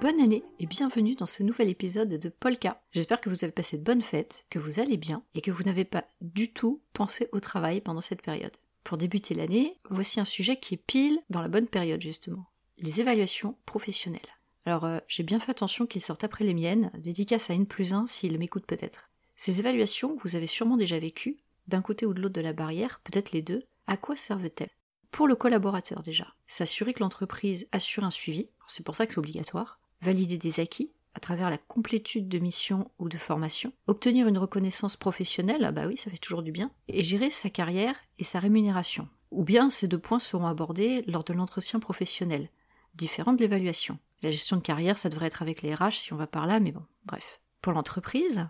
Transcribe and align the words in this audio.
Bonne 0.00 0.20
année 0.20 0.44
et 0.58 0.66
bienvenue 0.66 1.14
dans 1.14 1.26
ce 1.26 1.42
nouvel 1.42 1.68
épisode 1.68 2.08
de 2.08 2.28
Polka. 2.28 2.82
J'espère 2.92 3.20
que 3.20 3.28
vous 3.28 3.44
avez 3.44 3.52
passé 3.52 3.76
de 3.76 3.82
bonnes 3.82 4.02
fêtes, 4.02 4.46
que 4.48 4.58
vous 4.58 4.80
allez 4.80 4.96
bien 4.96 5.22
et 5.34 5.40
que 5.40 5.50
vous 5.50 5.62
n'avez 5.62 5.84
pas 5.84 6.06
du 6.20 6.52
tout 6.52 6.80
pensé 6.92 7.28
au 7.32 7.40
travail 7.40 7.80
pendant 7.80 8.00
cette 8.00 8.22
période. 8.22 8.56
Pour 8.82 8.96
débuter 8.96 9.34
l'année, 9.34 9.78
voici 9.90 10.18
un 10.18 10.24
sujet 10.24 10.58
qui 10.58 10.74
est 10.74 10.84
pile 10.84 11.20
dans 11.28 11.42
la 11.42 11.48
bonne 11.48 11.66
période 11.66 12.00
justement. 12.00 12.46
Les 12.78 13.00
évaluations 13.00 13.56
professionnelles. 13.66 14.20
Alors 14.64 14.84
euh, 14.84 14.98
j'ai 15.06 15.22
bien 15.22 15.38
fait 15.38 15.50
attention 15.50 15.86
qu'ils 15.86 16.00
sortent 16.00 16.24
après 16.24 16.44
les 16.44 16.54
miennes, 16.54 16.90
dédicace 16.98 17.50
à 17.50 17.54
N 17.54 17.66
plus 17.66 17.92
1 17.92 18.06
s'il 18.06 18.38
m'écoute 18.38 18.66
peut-être. 18.66 19.10
Ces 19.36 19.60
évaluations, 19.60 20.16
vous 20.22 20.36
avez 20.36 20.46
sûrement 20.46 20.76
déjà 20.76 20.98
vécues, 20.98 21.36
d'un 21.66 21.82
côté 21.82 22.06
ou 22.06 22.14
de 22.14 22.20
l'autre 22.20 22.34
de 22.34 22.40
la 22.40 22.52
barrière, 22.52 23.00
peut-être 23.04 23.32
les 23.32 23.42
deux, 23.42 23.66
à 23.86 23.96
quoi 23.96 24.16
servent-elles? 24.16 24.70
Pour 25.10 25.26
le 25.26 25.34
collaborateur 25.34 26.02
déjà, 26.02 26.34
s'assurer 26.46 26.92
que 26.94 27.00
l'entreprise 27.00 27.66
assure 27.72 28.04
un 28.04 28.10
suivi, 28.10 28.50
c'est 28.70 28.84
pour 28.84 28.96
ça 28.96 29.06
que 29.06 29.12
c'est 29.12 29.18
obligatoire, 29.18 29.80
valider 30.00 30.38
des 30.38 30.60
acquis 30.60 30.92
à 31.14 31.20
travers 31.20 31.50
la 31.50 31.58
complétude 31.58 32.28
de 32.28 32.38
mission 32.38 32.90
ou 32.98 33.08
de 33.08 33.16
formation, 33.16 33.72
obtenir 33.86 34.28
une 34.28 34.38
reconnaissance 34.38 34.96
professionnelle, 34.96 35.64
ah 35.64 35.72
bah 35.72 35.86
oui, 35.86 35.96
ça 35.96 36.10
fait 36.10 36.18
toujours 36.18 36.42
du 36.42 36.52
bien, 36.52 36.70
et 36.88 37.02
gérer 37.02 37.30
sa 37.30 37.50
carrière 37.50 37.96
et 38.18 38.24
sa 38.24 38.38
rémunération. 38.38 39.08
Ou 39.30 39.44
bien 39.44 39.70
ces 39.70 39.88
deux 39.88 39.98
points 39.98 40.18
seront 40.18 40.46
abordés 40.46 41.02
lors 41.06 41.24
de 41.24 41.32
l'entretien 41.32 41.80
professionnel, 41.80 42.48
différent 42.94 43.32
de 43.32 43.40
l'évaluation. 43.40 43.98
La 44.22 44.30
gestion 44.30 44.56
de 44.56 44.62
carrière, 44.62 44.98
ça 44.98 45.08
devrait 45.08 45.26
être 45.26 45.42
avec 45.42 45.62
les 45.62 45.74
RH 45.74 45.92
si 45.92 46.12
on 46.12 46.16
va 46.16 46.26
par 46.26 46.46
là, 46.46 46.60
mais 46.60 46.72
bon, 46.72 46.84
bref. 47.06 47.40
Pour 47.60 47.72
l'entreprise, 47.72 48.46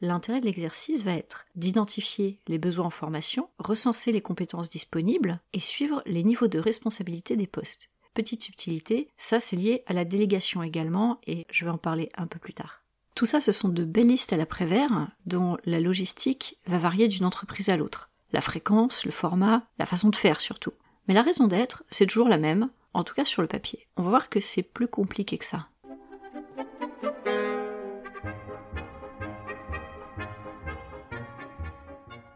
l'intérêt 0.00 0.40
de 0.40 0.46
l'exercice 0.46 1.02
va 1.02 1.14
être 1.14 1.46
d'identifier 1.54 2.40
les 2.46 2.58
besoins 2.58 2.86
en 2.86 2.90
formation, 2.90 3.48
recenser 3.58 4.12
les 4.12 4.20
compétences 4.20 4.68
disponibles 4.68 5.40
et 5.52 5.60
suivre 5.60 6.02
les 6.06 6.22
niveaux 6.22 6.48
de 6.48 6.58
responsabilité 6.58 7.36
des 7.36 7.46
postes. 7.46 7.88
Petite 8.14 8.44
subtilité, 8.44 9.08
ça 9.18 9.40
c'est 9.40 9.56
lié 9.56 9.82
à 9.88 9.92
la 9.92 10.04
délégation 10.04 10.62
également, 10.62 11.18
et 11.26 11.48
je 11.50 11.64
vais 11.64 11.70
en 11.72 11.78
parler 11.78 12.08
un 12.16 12.28
peu 12.28 12.38
plus 12.38 12.54
tard. 12.54 12.84
Tout 13.16 13.26
ça, 13.26 13.40
ce 13.40 13.50
sont 13.50 13.68
de 13.68 13.84
belles 13.84 14.06
listes 14.06 14.32
à 14.32 14.36
l'après-vert, 14.36 15.08
dont 15.26 15.56
la 15.64 15.80
logistique 15.80 16.56
va 16.66 16.78
varier 16.78 17.08
d'une 17.08 17.24
entreprise 17.24 17.70
à 17.70 17.76
l'autre. 17.76 18.10
La 18.32 18.40
fréquence, 18.40 19.04
le 19.04 19.10
format, 19.10 19.66
la 19.78 19.86
façon 19.86 20.10
de 20.10 20.16
faire 20.16 20.40
surtout. 20.40 20.72
Mais 21.08 21.14
la 21.14 21.22
raison 21.22 21.48
d'être, 21.48 21.82
c'est 21.90 22.06
toujours 22.06 22.28
la 22.28 22.38
même, 22.38 22.70
en 22.92 23.02
tout 23.02 23.14
cas 23.14 23.24
sur 23.24 23.42
le 23.42 23.48
papier. 23.48 23.88
On 23.96 24.04
va 24.04 24.10
voir 24.10 24.28
que 24.28 24.38
c'est 24.38 24.62
plus 24.62 24.86
compliqué 24.86 25.36
que 25.36 25.44
ça. 25.44 25.66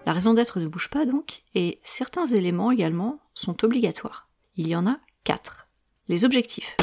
La 0.07 0.13
raison 0.13 0.35
d'être 0.35 0.59
ne 0.59 0.67
bouge 0.67 0.91
pas 0.91 1.07
donc, 1.07 1.45
et 1.55 1.79
certains 1.85 2.27
éléments 2.27 2.73
également 2.73 3.21
sont 3.35 3.65
obligatoires. 3.65 4.29
Il 4.57 4.67
y 4.67 4.75
en 4.75 4.89
a 4.89 4.99
quatre. 5.23 5.68
Les 6.09 6.25
objectifs. 6.25 6.77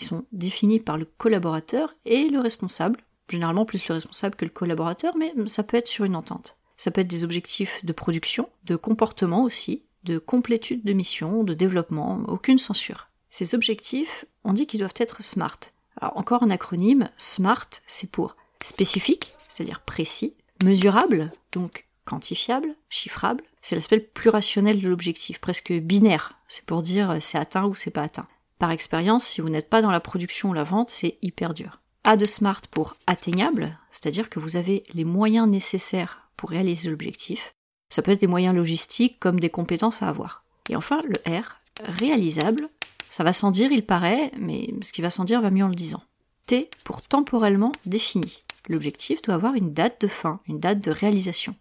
Ils 0.00 0.06
sont 0.06 0.24
définis 0.30 0.78
par 0.78 0.96
le 0.96 1.04
collaborateur 1.04 1.94
et 2.04 2.28
le 2.28 2.38
responsable, 2.38 3.00
généralement 3.28 3.64
plus 3.64 3.86
le 3.88 3.94
responsable 3.94 4.36
que 4.36 4.44
le 4.44 4.52
collaborateur, 4.52 5.16
mais 5.16 5.34
ça 5.46 5.64
peut 5.64 5.76
être 5.76 5.88
sur 5.88 6.04
une 6.04 6.14
entente. 6.14 6.56
Ça 6.76 6.92
peut 6.92 7.00
être 7.00 7.08
des 7.08 7.24
objectifs 7.24 7.84
de 7.84 7.92
production, 7.92 8.48
de 8.64 8.76
comportement 8.76 9.42
aussi, 9.42 9.82
de 10.04 10.18
complétude 10.18 10.84
de 10.84 10.92
mission, 10.92 11.42
de 11.42 11.54
développement, 11.54 12.20
aucune 12.28 12.58
censure. 12.58 13.08
Ces 13.30 13.54
objectifs, 13.54 14.26
on 14.44 14.52
dit 14.52 14.66
qu'ils 14.66 14.80
doivent 14.80 14.94
être 14.96 15.22
SMART. 15.22 15.58
Alors 16.00 16.16
encore 16.16 16.42
un 16.44 16.50
acronyme, 16.50 17.08
SMART, 17.16 17.68
c'est 17.86 18.10
pour 18.10 18.36
spécifique, 18.62 19.32
c'est-à-dire 19.48 19.80
précis, 19.80 20.34
mesurable, 20.62 21.32
donc 21.50 21.88
quantifiable, 22.04 22.76
chiffrable, 22.88 23.42
c'est 23.60 23.74
l'aspect 23.74 24.00
plus 24.00 24.30
rationnel 24.30 24.80
de 24.80 24.88
l'objectif, 24.88 25.40
presque 25.40 25.72
binaire, 25.72 26.38
c'est 26.46 26.64
pour 26.64 26.82
dire 26.82 27.16
c'est 27.20 27.38
atteint 27.38 27.66
ou 27.66 27.74
c'est 27.74 27.90
pas 27.90 28.02
atteint. 28.02 28.28
Par 28.62 28.70
expérience, 28.70 29.24
si 29.24 29.40
vous 29.40 29.48
n'êtes 29.48 29.68
pas 29.68 29.82
dans 29.82 29.90
la 29.90 29.98
production 29.98 30.50
ou 30.50 30.52
la 30.52 30.62
vente, 30.62 30.88
c'est 30.88 31.18
hyper 31.20 31.52
dur. 31.52 31.80
A 32.04 32.16
de 32.16 32.24
SMART 32.24 32.60
pour 32.70 32.94
atteignable, 33.08 33.76
c'est-à-dire 33.90 34.30
que 34.30 34.38
vous 34.38 34.56
avez 34.56 34.84
les 34.94 35.02
moyens 35.02 35.48
nécessaires 35.48 36.28
pour 36.36 36.50
réaliser 36.50 36.88
l'objectif. 36.88 37.56
Ça 37.90 38.02
peut 38.02 38.12
être 38.12 38.20
des 38.20 38.28
moyens 38.28 38.54
logistiques 38.54 39.18
comme 39.18 39.40
des 39.40 39.50
compétences 39.50 40.00
à 40.00 40.08
avoir. 40.08 40.44
Et 40.70 40.76
enfin, 40.76 41.02
le 41.02 41.16
R, 41.28 41.56
réalisable. 41.84 42.68
Ça 43.10 43.24
va 43.24 43.32
sans 43.32 43.50
dire, 43.50 43.72
il 43.72 43.84
paraît, 43.84 44.30
mais 44.38 44.72
ce 44.82 44.92
qui 44.92 45.02
va 45.02 45.10
sans 45.10 45.24
dire 45.24 45.42
va 45.42 45.50
mieux 45.50 45.64
en 45.64 45.68
le 45.68 45.74
disant. 45.74 46.04
T 46.46 46.70
pour 46.84 47.02
temporellement 47.02 47.72
défini. 47.86 48.44
L'objectif 48.68 49.22
doit 49.22 49.34
avoir 49.34 49.54
une 49.54 49.72
date 49.72 50.00
de 50.02 50.06
fin, 50.06 50.38
une 50.46 50.60
date 50.60 50.80
de 50.80 50.92
réalisation. 50.92 51.56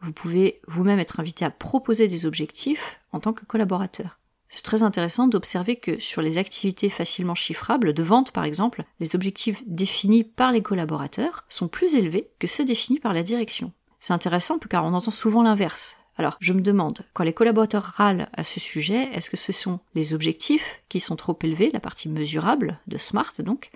Vous 0.00 0.14
pouvez 0.14 0.62
vous-même 0.66 1.00
être 1.00 1.20
invité 1.20 1.44
à 1.44 1.50
proposer 1.50 2.08
des 2.08 2.24
objectifs 2.24 2.98
en 3.12 3.20
tant 3.20 3.34
que 3.34 3.44
collaborateur. 3.44 4.18
C'est 4.48 4.64
très 4.64 4.82
intéressant 4.82 5.26
d'observer 5.26 5.76
que 5.76 5.98
sur 5.98 6.22
les 6.22 6.38
activités 6.38 6.88
facilement 6.88 7.34
chiffrables, 7.34 7.92
de 7.92 8.02
vente 8.02 8.30
par 8.30 8.44
exemple, 8.44 8.84
les 9.00 9.14
objectifs 9.14 9.62
définis 9.66 10.24
par 10.24 10.52
les 10.52 10.62
collaborateurs 10.62 11.44
sont 11.48 11.68
plus 11.68 11.96
élevés 11.96 12.30
que 12.38 12.46
ceux 12.46 12.64
définis 12.64 13.00
par 13.00 13.12
la 13.12 13.22
direction. 13.22 13.72
C'est 13.98 14.12
intéressant 14.12 14.58
car 14.58 14.84
on 14.84 14.94
entend 14.94 15.10
souvent 15.10 15.42
l'inverse. 15.42 15.96
Alors, 16.18 16.36
je 16.40 16.52
me 16.52 16.62
demande, 16.62 17.04
quand 17.12 17.24
les 17.24 17.34
collaborateurs 17.34 17.82
râlent 17.82 18.30
à 18.32 18.42
ce 18.42 18.58
sujet, 18.58 19.10
est-ce 19.12 19.28
que 19.28 19.36
ce 19.36 19.52
sont 19.52 19.80
les 19.94 20.14
objectifs 20.14 20.82
qui 20.88 21.00
sont 21.00 21.16
trop 21.16 21.38
élevés, 21.42 21.70
la 21.72 21.80
partie 21.80 22.08
mesurable, 22.08 22.78
de 22.86 22.96
SMART 22.96 23.32
donc, 23.40 23.70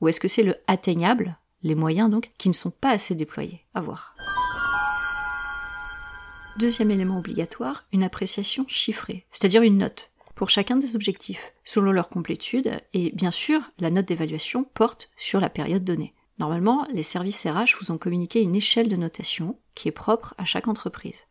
ou 0.00 0.08
est-ce 0.08 0.20
que 0.20 0.28
c'est 0.28 0.42
le 0.42 0.56
atteignable, 0.66 1.36
les 1.62 1.74
moyens 1.74 2.08
donc, 2.08 2.30
qui 2.38 2.48
ne 2.48 2.54
sont 2.54 2.70
pas 2.70 2.90
assez 2.90 3.14
déployés? 3.14 3.60
À 3.74 3.82
voir. 3.82 4.14
Deuxième 6.58 6.90
élément 6.90 7.18
obligatoire, 7.18 7.84
une 7.92 8.02
appréciation 8.04 8.64
chiffrée, 8.68 9.26
c'est-à-dire 9.30 9.62
une 9.62 9.78
note 9.78 10.11
pour 10.42 10.50
chacun 10.50 10.74
des 10.74 10.96
objectifs, 10.96 11.52
selon 11.62 11.92
leur 11.92 12.08
complétude, 12.08 12.72
et 12.94 13.12
bien 13.12 13.30
sûr, 13.30 13.60
la 13.78 13.90
note 13.90 14.06
d'évaluation 14.06 14.64
porte 14.64 15.08
sur 15.16 15.38
la 15.38 15.48
période 15.48 15.84
donnée. 15.84 16.14
Normalement, 16.40 16.84
les 16.92 17.04
services 17.04 17.46
RH 17.46 17.76
vous 17.78 17.92
ont 17.92 17.96
communiqué 17.96 18.42
une 18.42 18.56
échelle 18.56 18.88
de 18.88 18.96
notation 18.96 19.56
qui 19.76 19.86
est 19.86 19.92
propre 19.92 20.34
à 20.38 20.44
chaque 20.44 20.66
entreprise. 20.66 21.26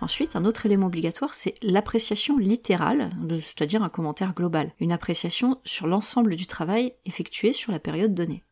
Ensuite, 0.00 0.36
un 0.36 0.46
autre 0.46 0.64
élément 0.64 0.86
obligatoire, 0.86 1.34
c'est 1.34 1.56
l'appréciation 1.60 2.38
littérale, 2.38 3.10
c'est-à-dire 3.28 3.82
un 3.82 3.90
commentaire 3.90 4.32
global, 4.32 4.72
une 4.80 4.92
appréciation 4.92 5.60
sur 5.66 5.86
l'ensemble 5.86 6.34
du 6.34 6.46
travail 6.46 6.94
effectué 7.04 7.52
sur 7.52 7.72
la 7.72 7.78
période 7.78 8.14
donnée. 8.14 8.42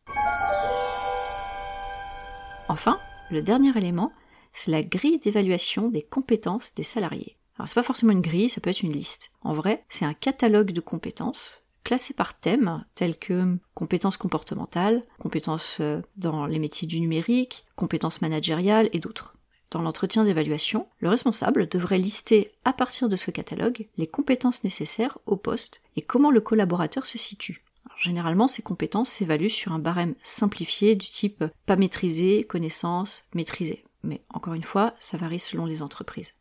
Enfin, 2.69 3.01
le 3.31 3.41
dernier 3.41 3.75
élément, 3.75 4.13
c'est 4.53 4.71
la 4.71 4.83
grille 4.83 5.19
d'évaluation 5.19 5.89
des 5.89 6.03
compétences 6.03 6.75
des 6.75 6.83
salariés. 6.83 7.38
Alors 7.59 7.69
c'est 7.69 7.75
pas 7.75 7.83
forcément 7.83 8.13
une 8.13 8.21
grille, 8.21 8.51
ça 8.51 8.61
peut 8.61 8.71
être 8.71 8.83
une 8.83 8.93
liste. 8.93 9.33
En 9.43 9.53
vrai, 9.53 9.85
c'est 9.89 10.05
un 10.05 10.15
catalogue 10.15 10.73
de 10.73 10.81
compétences 10.81 11.63
classées 11.83 12.15
par 12.15 12.39
thème, 12.39 12.85
telles 12.95 13.19
que 13.19 13.57
compétences 13.75 14.19
comportementales, 14.19 15.03
compétences 15.19 15.79
euh, 15.81 16.03
dans 16.17 16.45
les 16.45 16.59
métiers 16.59 16.87
du 16.87 17.01
numérique, 17.01 17.65
compétences 17.77 18.21
managériales 18.21 18.91
et 18.93 18.99
d'autres. 18.99 19.35
Dans 19.71 19.83
l'entretien 19.83 20.25
d'évaluation, 20.25 20.87
le 20.99 21.09
responsable 21.09 21.69
devrait 21.69 21.99
lister 21.99 22.53
à 22.65 22.73
partir 22.73 23.09
de 23.09 23.17
ce 23.17 23.31
catalogue 23.31 23.89
les 23.97 24.07
compétences 24.07 24.65
nécessaires 24.65 25.19
au 25.27 25.37
poste 25.37 25.83
et 25.97 26.03
comment 26.03 26.31
le 26.31 26.41
collaborateur 26.41 27.07
se 27.07 27.19
situe. 27.19 27.65
généralement, 27.97 28.49
ces 28.49 28.63
compétences 28.63 29.11
s'évaluent 29.11 29.51
sur 29.51 29.73
un 29.73 29.79
barème 29.79 30.15
simplifié 30.23 30.95
du 30.95 31.07
type 31.07 31.45
pas 31.67 31.77
maîtrisé, 31.77 32.45
connaissance, 32.45 33.25
maîtrisé. 33.35 33.85
Mais 34.03 34.23
encore 34.29 34.55
une 34.55 34.63
fois, 34.63 34.95
ça 34.99 35.17
varie 35.17 35.41
selon 35.41 35.67
les 35.67 35.83
entreprises. 35.83 36.35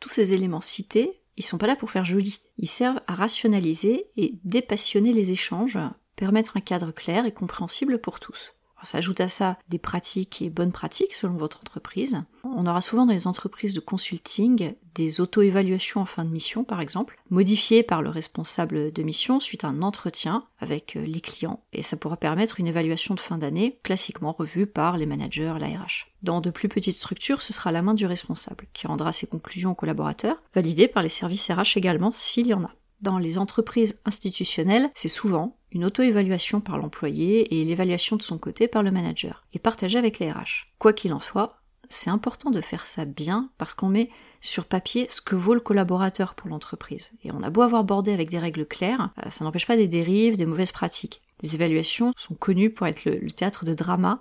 Tous 0.00 0.08
ces 0.08 0.34
éléments 0.34 0.60
cités, 0.60 1.20
ils 1.36 1.44
sont 1.44 1.58
pas 1.58 1.66
là 1.66 1.76
pour 1.76 1.90
faire 1.90 2.04
joli. 2.04 2.40
Ils 2.58 2.68
servent 2.68 3.00
à 3.06 3.14
rationaliser 3.14 4.06
et 4.16 4.34
dépassionner 4.44 5.12
les 5.12 5.32
échanges, 5.32 5.78
permettre 6.16 6.56
un 6.56 6.60
cadre 6.60 6.92
clair 6.92 7.26
et 7.26 7.32
compréhensible 7.32 8.00
pour 8.00 8.20
tous. 8.20 8.54
S'ajoute 8.82 9.20
à 9.20 9.28
ça 9.28 9.58
des 9.68 9.78
pratiques 9.78 10.42
et 10.42 10.50
bonnes 10.50 10.72
pratiques 10.72 11.14
selon 11.14 11.34
votre 11.34 11.60
entreprise. 11.60 12.22
On 12.44 12.66
aura 12.66 12.80
souvent 12.80 13.06
dans 13.06 13.12
les 13.12 13.26
entreprises 13.26 13.74
de 13.74 13.80
consulting 13.80 14.74
des 14.94 15.20
auto-évaluations 15.20 16.00
en 16.00 16.04
fin 16.04 16.24
de 16.24 16.30
mission, 16.30 16.64
par 16.64 16.80
exemple, 16.80 17.18
modifiées 17.30 17.82
par 17.82 18.02
le 18.02 18.10
responsable 18.10 18.92
de 18.92 19.02
mission 19.02 19.40
suite 19.40 19.64
à 19.64 19.68
un 19.68 19.82
entretien 19.82 20.44
avec 20.58 20.96
euh, 20.96 21.04
les 21.04 21.20
clients. 21.20 21.62
Et 21.72 21.82
ça 21.82 21.96
pourra 21.96 22.16
permettre 22.16 22.60
une 22.60 22.66
évaluation 22.66 23.14
de 23.14 23.20
fin 23.20 23.38
d'année, 23.38 23.78
classiquement 23.82 24.32
revue 24.32 24.66
par 24.66 24.96
les 24.96 25.06
managers, 25.06 25.54
l'ARH. 25.58 26.08
Dans 26.22 26.40
de 26.40 26.50
plus 26.50 26.68
petites 26.68 26.96
structures, 26.96 27.42
ce 27.42 27.52
sera 27.52 27.72
la 27.72 27.82
main 27.82 27.94
du 27.94 28.06
responsable 28.06 28.66
qui 28.72 28.86
rendra 28.86 29.12
ses 29.12 29.26
conclusions 29.26 29.70
aux 29.70 29.76
collaborateurs, 29.76 30.42
validées 30.54 30.88
par 30.88 31.02
les 31.02 31.08
services 31.08 31.50
RH 31.50 31.76
également 31.76 32.12
s'il 32.14 32.46
y 32.46 32.54
en 32.54 32.64
a. 32.64 32.74
Dans 33.00 33.18
les 33.18 33.38
entreprises 33.38 33.96
institutionnelles, 34.04 34.90
c'est 34.94 35.08
souvent 35.08 35.56
une 35.72 35.84
auto-évaluation 35.84 36.60
par 36.60 36.78
l'employé 36.78 37.60
et 37.60 37.64
l'évaluation 37.64 38.16
de 38.16 38.22
son 38.22 38.38
côté 38.38 38.68
par 38.68 38.82
le 38.82 38.90
manager, 38.90 39.44
et 39.54 39.58
partagée 39.58 39.98
avec 39.98 40.18
les 40.18 40.30
RH. 40.30 40.68
Quoi 40.78 40.92
qu'il 40.92 41.12
en 41.12 41.20
soit, 41.20 41.60
c'est 41.88 42.10
important 42.10 42.50
de 42.50 42.60
faire 42.60 42.86
ça 42.86 43.04
bien 43.04 43.50
parce 43.58 43.74
qu'on 43.74 43.88
met 43.88 44.10
sur 44.40 44.64
papier 44.64 45.06
ce 45.10 45.20
que 45.20 45.34
vaut 45.34 45.54
le 45.54 45.60
collaborateur 45.60 46.34
pour 46.34 46.48
l'entreprise. 46.48 47.10
Et 47.24 47.32
on 47.32 47.42
a 47.42 47.50
beau 47.50 47.62
avoir 47.62 47.84
bordé 47.84 48.12
avec 48.12 48.30
des 48.30 48.38
règles 48.38 48.64
claires, 48.64 49.10
euh, 49.18 49.30
ça 49.30 49.44
n'empêche 49.44 49.66
pas 49.66 49.76
des 49.76 49.88
dérives, 49.88 50.36
des 50.36 50.46
mauvaises 50.46 50.72
pratiques. 50.72 51.20
Les 51.42 51.54
évaluations 51.54 52.12
sont 52.16 52.34
connues 52.34 52.70
pour 52.70 52.86
être 52.86 53.04
le, 53.04 53.30
théâtre 53.30 53.64
de 53.64 53.74
drama, 53.74 54.20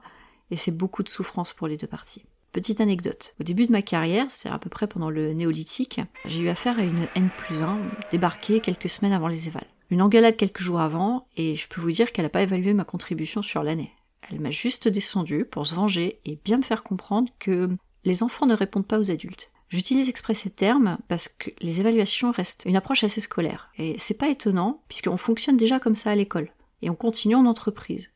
et 0.52 0.56
c'est 0.56 0.76
beaucoup 0.76 1.04
de 1.04 1.10
souffrance 1.10 1.54
pour 1.54 1.68
les 1.68 1.78
deux 1.78 1.88
parties. 1.88 2.26
Petite 2.52 2.82
anecdote. 2.82 3.36
Au 3.40 3.44
début 3.44 3.68
de 3.68 3.72
ma 3.72 3.84
carrière, 3.84 4.26
c'est 4.30 4.50
à 4.50 4.58
peu 4.58 4.70
près 4.70 4.88
pendant 4.88 5.12
le 5.12 5.34
néolithique, 5.34 6.02
j'ai 6.26 6.42
eu 6.42 6.50
affaire 6.50 6.80
à 6.80 6.84
une 6.84 7.08
N 7.16 7.30
plus 7.38 7.62
1 7.62 7.80
débarquée 8.12 8.60
quelques 8.60 8.90
semaines 8.90 9.14
avant 9.14 9.28
les 9.28 9.48
évals. 9.48 9.68
Une 9.90 10.02
engueulade 10.02 10.38
quelques 10.38 10.62
jours 10.62 10.80
avant, 10.80 11.28
et 11.36 11.56
je 11.56 11.68
peux 11.68 11.82
vous 11.82 11.92
dire 11.92 12.12
qu'elle 12.12 12.26
n'a 12.26 12.30
pas 12.30 12.44
évalué 12.44 12.74
ma 12.74 12.84
contribution 12.84 13.42
sur 13.42 13.64
l'année. 13.64 13.92
Elle 14.30 14.40
m'a 14.40 14.52
juste 14.52 14.88
descendu 14.88 15.46
pour 15.46 15.66
se 15.66 15.74
venger 15.74 16.20
et 16.26 16.40
bien 16.44 16.58
me 16.58 16.64
faire 16.64 16.84
comprendre 16.84 17.32
que 17.40 17.70
les 18.06 18.22
enfants 18.22 18.46
ne 18.46 18.54
répondent 18.54 18.86
pas 18.86 19.00
aux 19.00 19.12
adultes. 19.12 19.52
J'utilise 19.70 20.10
exprès 20.10 20.34
ces 20.34 20.50
termes 20.50 20.98
parce 21.08 21.28
que 21.28 21.52
les 21.62 21.80
évaluations 21.80 22.32
restent 22.32 22.66
une 22.66 22.76
approche 22.76 23.04
assez 23.04 23.22
scolaire. 23.22 23.72
Et 23.78 23.98
c'est 23.98 24.18
pas 24.18 24.30
étonnant, 24.30 24.82
puisqu'on 24.88 25.18
fonctionne 25.18 25.58
déjà 25.58 25.80
comme 25.80 25.96
ça 25.96 26.12
à 26.12 26.16
l'école. 26.16 26.52
Et 26.82 26.90
on 26.90 26.96
continue 26.96 27.36
en 27.36 27.46
entreprise. 27.46 28.12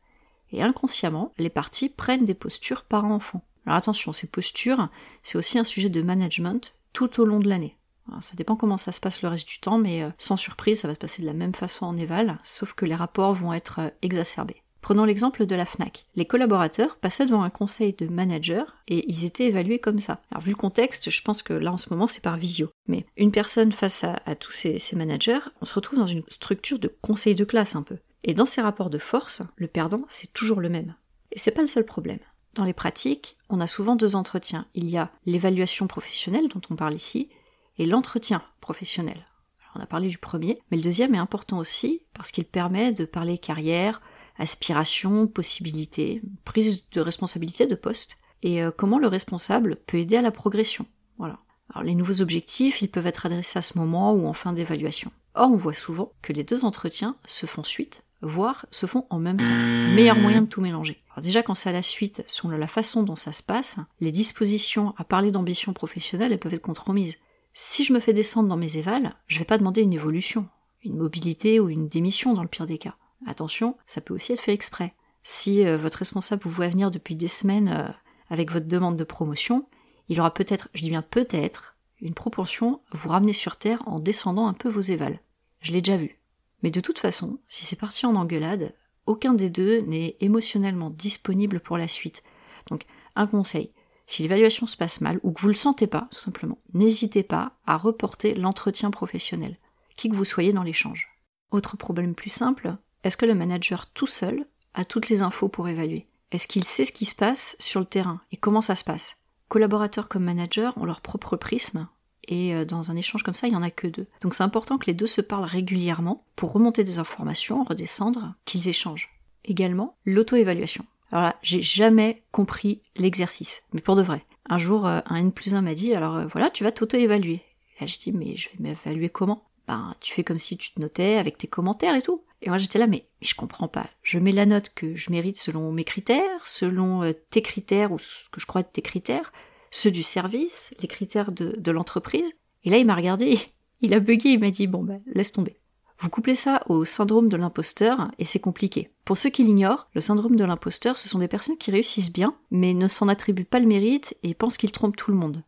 Et 0.52 0.62
inconsciemment, 0.62 1.32
les 1.38 1.50
parties 1.50 1.88
prennent 1.88 2.24
des 2.24 2.34
postures 2.34 2.84
par 2.84 3.04
enfant. 3.04 3.44
Alors 3.66 3.78
attention, 3.78 4.12
ces 4.12 4.26
postures, 4.26 4.88
c'est 5.22 5.38
aussi 5.38 5.58
un 5.58 5.64
sujet 5.64 5.90
de 5.90 6.02
management 6.02 6.74
tout 6.92 7.20
au 7.20 7.24
long 7.24 7.38
de 7.38 7.48
l'année. 7.48 7.76
Ça 8.20 8.36
dépend 8.36 8.56
comment 8.56 8.78
ça 8.78 8.92
se 8.92 9.00
passe 9.00 9.22
le 9.22 9.28
reste 9.28 9.48
du 9.48 9.58
temps, 9.58 9.78
mais 9.78 10.02
euh, 10.02 10.10
sans 10.18 10.36
surprise, 10.36 10.80
ça 10.80 10.88
va 10.88 10.94
se 10.94 10.98
passer 10.98 11.22
de 11.22 11.26
la 11.26 11.32
même 11.32 11.54
façon 11.54 11.86
en 11.86 11.96
éval, 11.96 12.38
sauf 12.42 12.74
que 12.74 12.84
les 12.84 12.94
rapports 12.94 13.34
vont 13.34 13.52
être 13.52 13.80
euh, 13.80 13.90
exacerbés. 14.02 14.62
Prenons 14.80 15.04
l'exemple 15.04 15.46
de 15.46 15.54
la 15.54 15.64
FNAC. 15.64 16.04
Les 16.14 16.26
collaborateurs 16.26 16.96
passaient 16.96 17.24
devant 17.24 17.42
un 17.42 17.48
conseil 17.48 17.94
de 17.94 18.06
manager 18.06 18.76
et 18.86 19.10
ils 19.10 19.24
étaient 19.24 19.46
évalués 19.46 19.78
comme 19.78 19.98
ça. 19.98 20.20
Alors 20.30 20.42
vu 20.42 20.50
le 20.50 20.56
contexte, 20.56 21.08
je 21.08 21.22
pense 21.22 21.42
que 21.42 21.54
là 21.54 21.72
en 21.72 21.78
ce 21.78 21.88
moment 21.88 22.06
c'est 22.06 22.22
par 22.22 22.36
visio. 22.36 22.68
Mais 22.86 23.06
une 23.16 23.30
personne 23.30 23.72
face 23.72 24.04
à, 24.04 24.34
tous 24.34 24.50
ces, 24.50 24.78
ces 24.78 24.94
managers, 24.94 25.40
on 25.62 25.64
se 25.64 25.72
retrouve 25.72 25.98
dans 25.98 26.06
une 26.06 26.22
structure 26.28 26.78
de 26.78 26.94
conseil 27.00 27.34
de 27.34 27.44
classe 27.44 27.76
un 27.76 27.82
peu. 27.82 27.96
Et 28.24 28.34
dans 28.34 28.44
ces 28.44 28.60
rapports 28.60 28.90
de 28.90 28.98
force, 28.98 29.40
le 29.56 29.68
perdant, 29.68 30.02
c'est 30.08 30.34
toujours 30.34 30.60
le 30.60 30.68
même. 30.68 30.94
Et 31.32 31.38
c'est 31.38 31.52
pas 31.52 31.62
le 31.62 31.66
seul 31.66 31.86
problème. 31.86 32.20
Dans 32.52 32.64
les 32.64 32.74
pratiques, 32.74 33.38
on 33.48 33.62
a 33.62 33.66
souvent 33.66 33.96
deux 33.96 34.16
entretiens. 34.16 34.66
Il 34.74 34.90
y 34.90 34.98
a 34.98 35.10
l'évaluation 35.24 35.86
professionnelle 35.86 36.48
dont 36.48 36.60
on 36.68 36.76
parle 36.76 36.94
ici 36.94 37.30
et 37.78 37.86
l'entretien 37.86 38.42
professionnel. 38.60 39.26
on 39.74 39.80
a 39.80 39.86
parlé 39.86 40.08
du 40.08 40.18
premier, 40.18 40.58
mais 40.70 40.76
le 40.76 40.82
deuxième 40.82 41.14
est 41.14 41.18
important 41.18 41.58
aussi 41.58 42.02
parce 42.14 42.30
qu'il 42.30 42.44
permet 42.44 42.92
de 42.92 43.04
parler 43.04 43.38
carrière, 43.38 44.00
aspiration, 44.38 45.26
possibilité, 45.26 46.22
prise 46.44 46.88
de 46.90 47.00
responsabilité 47.00 47.66
de 47.66 47.74
poste, 47.74 48.18
et 48.42 48.62
euh, 48.62 48.70
comment 48.70 48.98
le 48.98 49.08
responsable 49.08 49.76
peut 49.86 49.98
aider 49.98 50.16
à 50.16 50.22
la 50.22 50.30
progression. 50.30 50.86
Voilà. 51.18 51.38
Alors 51.72 51.84
les 51.84 51.94
nouveaux 51.94 52.20
objectifs, 52.20 52.82
ils 52.82 52.90
peuvent 52.90 53.06
être 53.06 53.26
adressés 53.26 53.58
à 53.58 53.62
ce 53.62 53.78
moment 53.78 54.12
ou 54.12 54.26
en 54.26 54.32
fin 54.32 54.52
d'évaluation. 54.52 55.10
Or, 55.34 55.50
on 55.50 55.56
voit 55.56 55.74
souvent 55.74 56.12
que 56.22 56.32
les 56.32 56.44
deux 56.44 56.64
entretiens 56.64 57.16
se 57.24 57.46
font 57.46 57.64
suite, 57.64 58.04
voire 58.22 58.66
se 58.70 58.86
font 58.86 59.06
en 59.10 59.18
même 59.18 59.38
temps. 59.38 59.94
Meilleur 59.94 60.16
moyen 60.16 60.42
de 60.42 60.46
tout 60.46 60.60
mélanger. 60.60 61.02
Alors 61.10 61.24
déjà, 61.24 61.42
quand 61.42 61.54
c'est 61.54 61.70
à 61.70 61.72
la 61.72 61.82
suite, 61.82 62.22
selon 62.26 62.56
la 62.56 62.66
façon 62.66 63.02
dont 63.02 63.16
ça 63.16 63.32
se 63.32 63.42
passe, 63.42 63.78
les 64.00 64.12
dispositions 64.12 64.94
à 64.96 65.04
parler 65.04 65.30
d'ambition 65.30 65.72
professionnelle, 65.72 66.32
elles 66.32 66.38
peuvent 66.38 66.54
être 66.54 66.62
compromises. 66.62 67.16
Si 67.56 67.84
je 67.84 67.92
me 67.92 68.00
fais 68.00 68.12
descendre 68.12 68.48
dans 68.48 68.56
mes 68.56 68.78
évals, 68.78 69.14
je 69.28 69.38
vais 69.38 69.44
pas 69.44 69.58
demander 69.58 69.80
une 69.80 69.92
évolution, 69.92 70.48
une 70.82 70.96
mobilité 70.96 71.60
ou 71.60 71.68
une 71.68 71.86
démission 71.86 72.34
dans 72.34 72.42
le 72.42 72.48
pire 72.48 72.66
des 72.66 72.78
cas. 72.78 72.96
Attention, 73.28 73.76
ça 73.86 74.00
peut 74.00 74.12
aussi 74.12 74.32
être 74.32 74.40
fait 74.40 74.52
exprès. 74.52 74.92
Si 75.22 75.64
euh, 75.64 75.76
votre 75.76 75.98
responsable 75.98 76.42
vous 76.42 76.50
voit 76.50 76.68
venir 76.68 76.90
depuis 76.90 77.14
des 77.14 77.28
semaines 77.28 77.68
euh, 77.68 77.88
avec 78.28 78.50
votre 78.50 78.66
demande 78.66 78.96
de 78.96 79.04
promotion, 79.04 79.68
il 80.08 80.18
aura 80.18 80.34
peut-être, 80.34 80.68
je 80.74 80.82
dis 80.82 80.90
bien 80.90 81.02
peut-être, 81.02 81.76
une 82.00 82.12
proportion 82.12 82.80
à 82.90 82.96
vous 82.96 83.08
ramener 83.08 83.32
sur 83.32 83.56
Terre 83.56 83.84
en 83.86 84.00
descendant 84.00 84.48
un 84.48 84.52
peu 84.52 84.68
vos 84.68 84.80
évals. 84.80 85.20
Je 85.60 85.70
l'ai 85.70 85.80
déjà 85.80 85.96
vu. 85.96 86.18
Mais 86.64 86.72
de 86.72 86.80
toute 86.80 86.98
façon, 86.98 87.38
si 87.46 87.64
c'est 87.64 87.78
parti 87.78 88.04
en 88.04 88.16
engueulade, 88.16 88.74
aucun 89.06 89.32
des 89.32 89.48
deux 89.48 89.82
n'est 89.82 90.16
émotionnellement 90.18 90.90
disponible 90.90 91.60
pour 91.60 91.78
la 91.78 91.86
suite. 91.86 92.24
Donc, 92.68 92.84
un 93.14 93.28
conseil, 93.28 93.72
si 94.06 94.22
l'évaluation 94.22 94.66
se 94.66 94.76
passe 94.76 95.00
mal 95.00 95.18
ou 95.22 95.32
que 95.32 95.40
vous 95.40 95.48
le 95.48 95.54
sentez 95.54 95.86
pas, 95.86 96.08
tout 96.10 96.20
simplement, 96.20 96.58
n'hésitez 96.72 97.22
pas 97.22 97.52
à 97.66 97.76
reporter 97.76 98.34
l'entretien 98.34 98.90
professionnel, 98.90 99.58
qui 99.96 100.08
que 100.08 100.16
vous 100.16 100.24
soyez 100.24 100.52
dans 100.52 100.62
l'échange. 100.62 101.08
Autre 101.50 101.76
problème 101.76 102.14
plus 102.14 102.30
simple, 102.30 102.76
est-ce 103.02 103.16
que 103.16 103.26
le 103.26 103.34
manager 103.34 103.90
tout 103.90 104.06
seul 104.06 104.46
a 104.74 104.84
toutes 104.84 105.08
les 105.08 105.22
infos 105.22 105.48
pour 105.48 105.68
évaluer? 105.68 106.06
Est-ce 106.32 106.48
qu'il 106.48 106.64
sait 106.64 106.84
ce 106.84 106.92
qui 106.92 107.04
se 107.04 107.14
passe 107.14 107.56
sur 107.60 107.80
le 107.80 107.86
terrain 107.86 108.20
et 108.32 108.36
comment 108.36 108.60
ça 108.60 108.74
se 108.74 108.84
passe? 108.84 109.16
Collaborateurs 109.48 110.08
comme 110.08 110.24
managers 110.24 110.70
ont 110.76 110.84
leur 110.84 111.00
propre 111.00 111.36
prisme 111.36 111.86
et 112.26 112.54
euh, 112.54 112.64
dans 112.64 112.90
un 112.90 112.96
échange 112.96 113.22
comme 113.22 113.34
ça, 113.34 113.46
il 113.46 113.50
n'y 113.50 113.56
en 113.56 113.62
a 113.62 113.70
que 113.70 113.86
deux. 113.86 114.06
Donc 114.20 114.34
c'est 114.34 114.42
important 114.42 114.78
que 114.78 114.86
les 114.86 114.94
deux 114.94 115.06
se 115.06 115.20
parlent 115.20 115.44
régulièrement 115.44 116.24
pour 116.36 116.52
remonter 116.52 116.84
des 116.84 116.98
informations, 116.98 117.64
redescendre, 117.64 118.34
qu'ils 118.44 118.68
échangent. 118.68 119.10
Également, 119.44 119.96
l'auto-évaluation. 120.06 120.86
Alors 121.14 121.26
là, 121.28 121.36
j'ai 121.42 121.62
jamais 121.62 122.24
compris 122.32 122.82
l'exercice, 122.96 123.62
mais 123.72 123.80
pour 123.80 123.94
de 123.94 124.02
vrai. 124.02 124.24
Un 124.46 124.58
jour, 124.58 124.84
euh, 124.84 124.98
un 125.06 125.14
N 125.14 125.30
plus 125.30 125.54
1 125.54 125.62
m'a 125.62 125.74
dit, 125.76 125.94
alors 125.94 126.16
euh, 126.16 126.26
voilà, 126.26 126.50
tu 126.50 126.64
vas 126.64 126.72
t'auto-évaluer. 126.72 127.40
Là, 127.80 127.86
j'ai 127.86 127.98
dit, 127.98 128.12
mais 128.12 128.34
je 128.34 128.48
vais 128.48 128.56
m'évaluer 128.58 129.08
comment? 129.10 129.44
Ben, 129.68 129.94
tu 130.00 130.12
fais 130.12 130.24
comme 130.24 130.40
si 130.40 130.56
tu 130.56 130.72
te 130.72 130.80
notais 130.80 131.14
avec 131.14 131.38
tes 131.38 131.46
commentaires 131.46 131.94
et 131.94 132.02
tout. 132.02 132.24
Et 132.42 132.48
moi 132.48 132.58
j'étais 132.58 132.80
là, 132.80 132.88
mais, 132.88 133.06
je 133.22 133.34
comprends 133.34 133.68
pas. 133.68 133.88
Je 134.02 134.18
mets 134.18 134.32
la 134.32 134.44
note 134.44 134.70
que 134.74 134.96
je 134.96 135.12
mérite 135.12 135.38
selon 135.38 135.70
mes 135.70 135.84
critères, 135.84 136.46
selon 136.48 137.04
euh, 137.04 137.12
tes 137.30 137.42
critères 137.42 137.92
ou 137.92 138.00
ce 138.00 138.28
que 138.30 138.40
je 138.40 138.46
crois 138.46 138.62
être 138.62 138.72
tes 138.72 138.82
critères, 138.82 139.32
ceux 139.70 139.92
du 139.92 140.02
service, 140.02 140.74
les 140.80 140.88
critères 140.88 141.30
de, 141.30 141.70
l'entreprise. 141.70 142.34
Et 142.64 142.70
là 142.70 142.78
il 142.78 142.86
m'a 142.86 142.96
regardé, 142.96 143.38
il 143.80 143.94
a 143.94 144.00
bugué, 144.00 144.30
il 144.30 144.40
m'a 144.40 144.50
dit 144.50 144.66
bon 144.66 144.82
ben 144.82 144.98
laisse 145.06 145.30
tomber. 145.30 145.56
Vous 145.98 146.10
couplez 146.10 146.34
ça 146.34 146.62
au 146.68 146.84
syndrome 146.84 147.28
de 147.28 147.36
l'imposteur 147.36 148.10
et 148.18 148.24
c'est 148.24 148.40
compliqué. 148.40 148.90
Pour 149.04 149.16
ceux 149.16 149.30
qui 149.30 149.44
l'ignorent, 149.44 149.88
le 149.94 150.00
syndrome 150.00 150.36
de 150.36 150.44
l'imposteur, 150.44 150.98
ce 150.98 151.08
sont 151.08 151.18
des 151.18 151.28
personnes 151.28 151.56
qui 151.56 151.70
réussissent 151.70 152.12
bien, 152.12 152.34
mais 152.50 152.74
ne 152.74 152.88
s'en 152.88 153.08
attribuent 153.08 153.44
pas 153.44 153.60
le 153.60 153.66
mérite 153.66 154.16
et 154.22 154.34
pensent 154.34 154.56
qu'ils 154.56 154.72
trompent 154.72 154.96
tout 154.96 155.10
le 155.10 155.16
monde. 155.16 155.42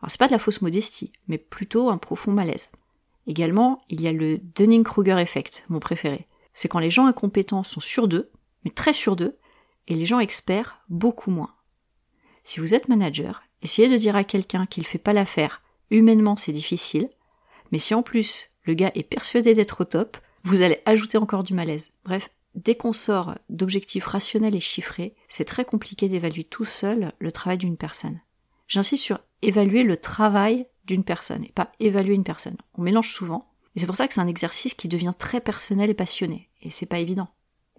Alors 0.00 0.10
c'est 0.10 0.18
pas 0.18 0.26
de 0.26 0.32
la 0.32 0.38
fausse 0.38 0.62
modestie, 0.62 1.12
mais 1.28 1.38
plutôt 1.38 1.88
un 1.88 1.98
profond 1.98 2.32
malaise. 2.32 2.70
Également, 3.26 3.82
il 3.88 4.00
y 4.00 4.08
a 4.08 4.12
le 4.12 4.38
Dunning-Kruger 4.38 5.18
effect, 5.20 5.64
mon 5.68 5.78
préféré 5.78 6.26
c'est 6.54 6.68
quand 6.68 6.78
les 6.78 6.90
gens 6.90 7.06
incompétents 7.06 7.62
sont 7.62 7.80
sûrs 7.80 8.08
d'eux, 8.08 8.30
mais 8.64 8.70
très 8.70 8.92
sûrs 8.92 9.16
d'eux, 9.16 9.38
et 9.88 9.94
les 9.94 10.06
gens 10.06 10.20
experts 10.20 10.80
beaucoup 10.88 11.30
moins. 11.30 11.54
Si 12.44 12.60
vous 12.60 12.74
êtes 12.74 12.88
manager, 12.88 13.42
essayez 13.62 13.88
de 13.88 13.96
dire 13.96 14.16
à 14.16 14.24
quelqu'un 14.24 14.66
qu'il 14.66 14.86
fait 14.86 14.98
pas 14.98 15.12
l'affaire, 15.12 15.62
humainement 15.90 16.36
c'est 16.36 16.52
difficile, 16.52 17.08
mais 17.70 17.78
si 17.78 17.94
en 17.94 18.02
plus 18.02 18.50
le 18.64 18.74
gars 18.74 18.92
est 18.94 19.02
persuadé 19.02 19.54
d'être 19.54 19.80
au 19.80 19.84
top, 19.84 20.18
vous 20.44 20.62
allez 20.62 20.80
ajouter 20.84 21.18
encore 21.18 21.44
du 21.44 21.54
malaise. 21.54 21.92
Bref, 22.04 22.30
dès 22.54 22.74
qu'on 22.74 22.92
sort 22.92 23.36
d'objectifs 23.48 24.06
rationnels 24.06 24.54
et 24.54 24.60
chiffrés, 24.60 25.14
c'est 25.28 25.44
très 25.44 25.64
compliqué 25.64 26.08
d'évaluer 26.08 26.44
tout 26.44 26.64
seul 26.64 27.12
le 27.18 27.32
travail 27.32 27.58
d'une 27.58 27.76
personne. 27.76 28.20
J'insiste 28.68 29.04
sur 29.04 29.20
évaluer 29.42 29.82
le 29.82 29.96
travail 29.96 30.66
d'une 30.86 31.04
personne 31.04 31.44
et 31.44 31.52
pas 31.52 31.70
évaluer 31.80 32.14
une 32.14 32.24
personne. 32.24 32.56
On 32.74 32.82
mélange 32.82 33.12
souvent, 33.12 33.52
et 33.74 33.80
c'est 33.80 33.86
pour 33.86 33.96
ça 33.96 34.08
que 34.08 34.14
c'est 34.14 34.20
un 34.20 34.26
exercice 34.26 34.74
qui 34.74 34.88
devient 34.88 35.14
très 35.16 35.40
personnel 35.40 35.90
et 35.90 35.94
passionné. 35.94 36.48
Et 36.62 36.70
c'est 36.70 36.86
pas 36.86 36.98
évident. 36.98 37.28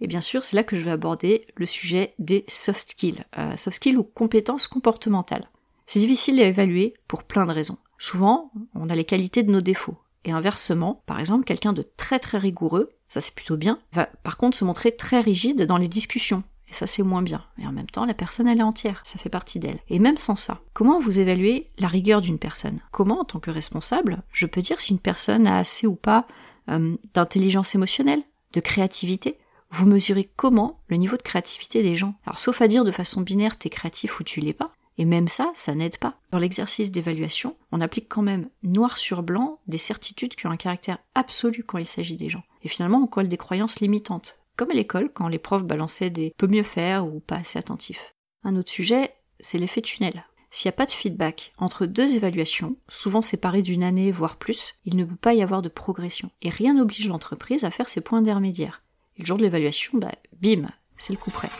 Et 0.00 0.06
bien 0.06 0.20
sûr, 0.20 0.44
c'est 0.44 0.56
là 0.56 0.64
que 0.64 0.76
je 0.76 0.82
vais 0.82 0.90
aborder 0.90 1.46
le 1.54 1.66
sujet 1.66 2.14
des 2.18 2.44
soft 2.48 2.90
skills. 2.90 3.24
Euh, 3.38 3.56
soft 3.56 3.76
skills 3.76 3.96
ou 3.96 4.02
compétences 4.02 4.66
comportementales. 4.66 5.48
C'est 5.86 6.00
difficile 6.00 6.40
à 6.40 6.46
évaluer 6.46 6.94
pour 7.06 7.24
plein 7.24 7.46
de 7.46 7.52
raisons. 7.52 7.78
Souvent, 7.98 8.50
on 8.74 8.90
a 8.90 8.94
les 8.94 9.04
qualités 9.04 9.42
de 9.42 9.52
nos 9.52 9.60
défauts. 9.60 9.96
Et 10.24 10.32
inversement, 10.32 11.02
par 11.06 11.20
exemple, 11.20 11.44
quelqu'un 11.44 11.72
de 11.72 11.82
très 11.82 12.18
très 12.18 12.38
rigoureux, 12.38 12.88
ça 13.08 13.20
c'est 13.20 13.34
plutôt 13.34 13.56
bien, 13.56 13.78
va 13.92 14.06
par 14.22 14.36
contre 14.36 14.56
se 14.56 14.64
montrer 14.64 14.96
très 14.96 15.20
rigide 15.20 15.66
dans 15.66 15.76
les 15.76 15.88
discussions 15.88 16.42
et 16.68 16.72
ça, 16.72 16.86
c'est 16.86 17.02
moins 17.02 17.22
bien. 17.22 17.44
Et 17.58 17.66
en 17.66 17.72
même 17.72 17.90
temps, 17.90 18.06
la 18.06 18.14
personne, 18.14 18.48
elle 18.48 18.60
est 18.60 18.62
entière. 18.62 19.00
Ça 19.04 19.18
fait 19.18 19.28
partie 19.28 19.58
d'elle. 19.58 19.78
Et 19.88 19.98
même 19.98 20.16
sans 20.16 20.36
ça, 20.36 20.60
comment 20.72 20.98
vous 20.98 21.20
évaluez 21.20 21.68
la 21.78 21.88
rigueur 21.88 22.20
d'une 22.20 22.38
personne? 22.38 22.80
Comment, 22.90 23.20
en 23.20 23.24
tant 23.24 23.40
que 23.40 23.50
responsable, 23.50 24.22
je 24.32 24.46
peux 24.46 24.62
dire 24.62 24.80
si 24.80 24.92
une 24.92 24.98
personne 24.98 25.46
a 25.46 25.58
assez 25.58 25.86
ou 25.86 25.94
pas 25.94 26.26
euh, 26.70 26.96
d'intelligence 27.12 27.74
émotionnelle, 27.74 28.22
de 28.52 28.60
créativité? 28.60 29.38
Vous 29.70 29.86
mesurez 29.86 30.30
comment 30.36 30.80
le 30.88 30.96
niveau 30.96 31.16
de 31.16 31.22
créativité 31.22 31.82
des 31.82 31.96
gens? 31.96 32.14
Alors, 32.24 32.38
sauf 32.38 32.62
à 32.62 32.68
dire 32.68 32.84
de 32.84 32.92
façon 32.92 33.20
binaire, 33.20 33.58
t'es 33.58 33.70
créatif 33.70 34.20
ou 34.20 34.24
tu 34.24 34.40
l'es 34.40 34.52
pas. 34.52 34.72
Et 34.98 35.04
même 35.04 35.28
ça, 35.28 35.50
ça 35.54 35.74
n'aide 35.74 35.98
pas. 35.98 36.18
Dans 36.30 36.38
l'exercice 36.38 36.90
d'évaluation, 36.90 37.56
on 37.72 37.80
applique 37.80 38.08
quand 38.08 38.22
même 38.22 38.48
noir 38.62 38.96
sur 38.96 39.22
blanc 39.22 39.58
des 39.66 39.78
certitudes 39.78 40.36
qui 40.36 40.46
ont 40.46 40.50
un 40.50 40.56
caractère 40.56 40.98
absolu 41.14 41.64
quand 41.64 41.78
il 41.78 41.86
s'agit 41.86 42.16
des 42.16 42.28
gens. 42.28 42.44
Et 42.62 42.68
finalement, 42.68 42.98
on 42.98 43.06
colle 43.06 43.28
des 43.28 43.36
croyances 43.36 43.80
limitantes 43.80 44.38
comme 44.56 44.70
à 44.70 44.74
l'école 44.74 45.10
quand 45.12 45.28
les 45.28 45.38
profs 45.38 45.64
balançaient 45.64 46.10
des 46.10 46.32
peut 46.36 46.46
mieux 46.46 46.62
faire 46.62 47.06
ou 47.06 47.20
pas 47.20 47.36
assez 47.36 47.58
attentifs. 47.58 48.14
Un 48.42 48.56
autre 48.56 48.70
sujet, 48.70 49.12
c'est 49.40 49.58
l'effet 49.58 49.80
tunnel. 49.80 50.24
S'il 50.50 50.68
n'y 50.68 50.74
a 50.74 50.76
pas 50.76 50.86
de 50.86 50.92
feedback 50.92 51.52
entre 51.58 51.86
deux 51.86 52.14
évaluations, 52.14 52.76
souvent 52.88 53.22
séparées 53.22 53.62
d'une 53.62 53.82
année 53.82 54.12
voire 54.12 54.36
plus, 54.36 54.74
il 54.84 54.96
ne 54.96 55.04
peut 55.04 55.16
pas 55.16 55.34
y 55.34 55.42
avoir 55.42 55.62
de 55.62 55.68
progression. 55.68 56.30
Et 56.42 56.50
rien 56.50 56.74
n'oblige 56.74 57.08
l'entreprise 57.08 57.64
à 57.64 57.72
faire 57.72 57.88
ses 57.88 58.00
points 58.00 58.22
d'intermédiaire. 58.22 58.82
Et 59.16 59.22
le 59.22 59.26
jour 59.26 59.38
de 59.38 59.42
l'évaluation, 59.42 59.98
bah, 59.98 60.12
bim, 60.40 60.68
c'est 60.96 61.12
le 61.12 61.18
coup 61.18 61.32
près. 61.32 61.50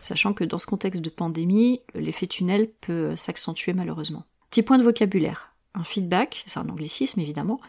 Sachant 0.00 0.32
que 0.32 0.44
dans 0.44 0.58
ce 0.58 0.66
contexte 0.66 1.02
de 1.02 1.10
pandémie, 1.10 1.82
l'effet 1.94 2.26
tunnel 2.26 2.70
peut 2.80 3.16
s'accentuer 3.16 3.72
malheureusement. 3.72 4.24
Petit 4.50 4.62
point 4.62 4.78
de 4.78 4.82
vocabulaire. 4.82 5.52
Un 5.74 5.84
feedback, 5.84 6.44
c'est 6.46 6.58
un 6.58 6.68
anglicisme 6.68 7.20
évidemment, 7.20 7.60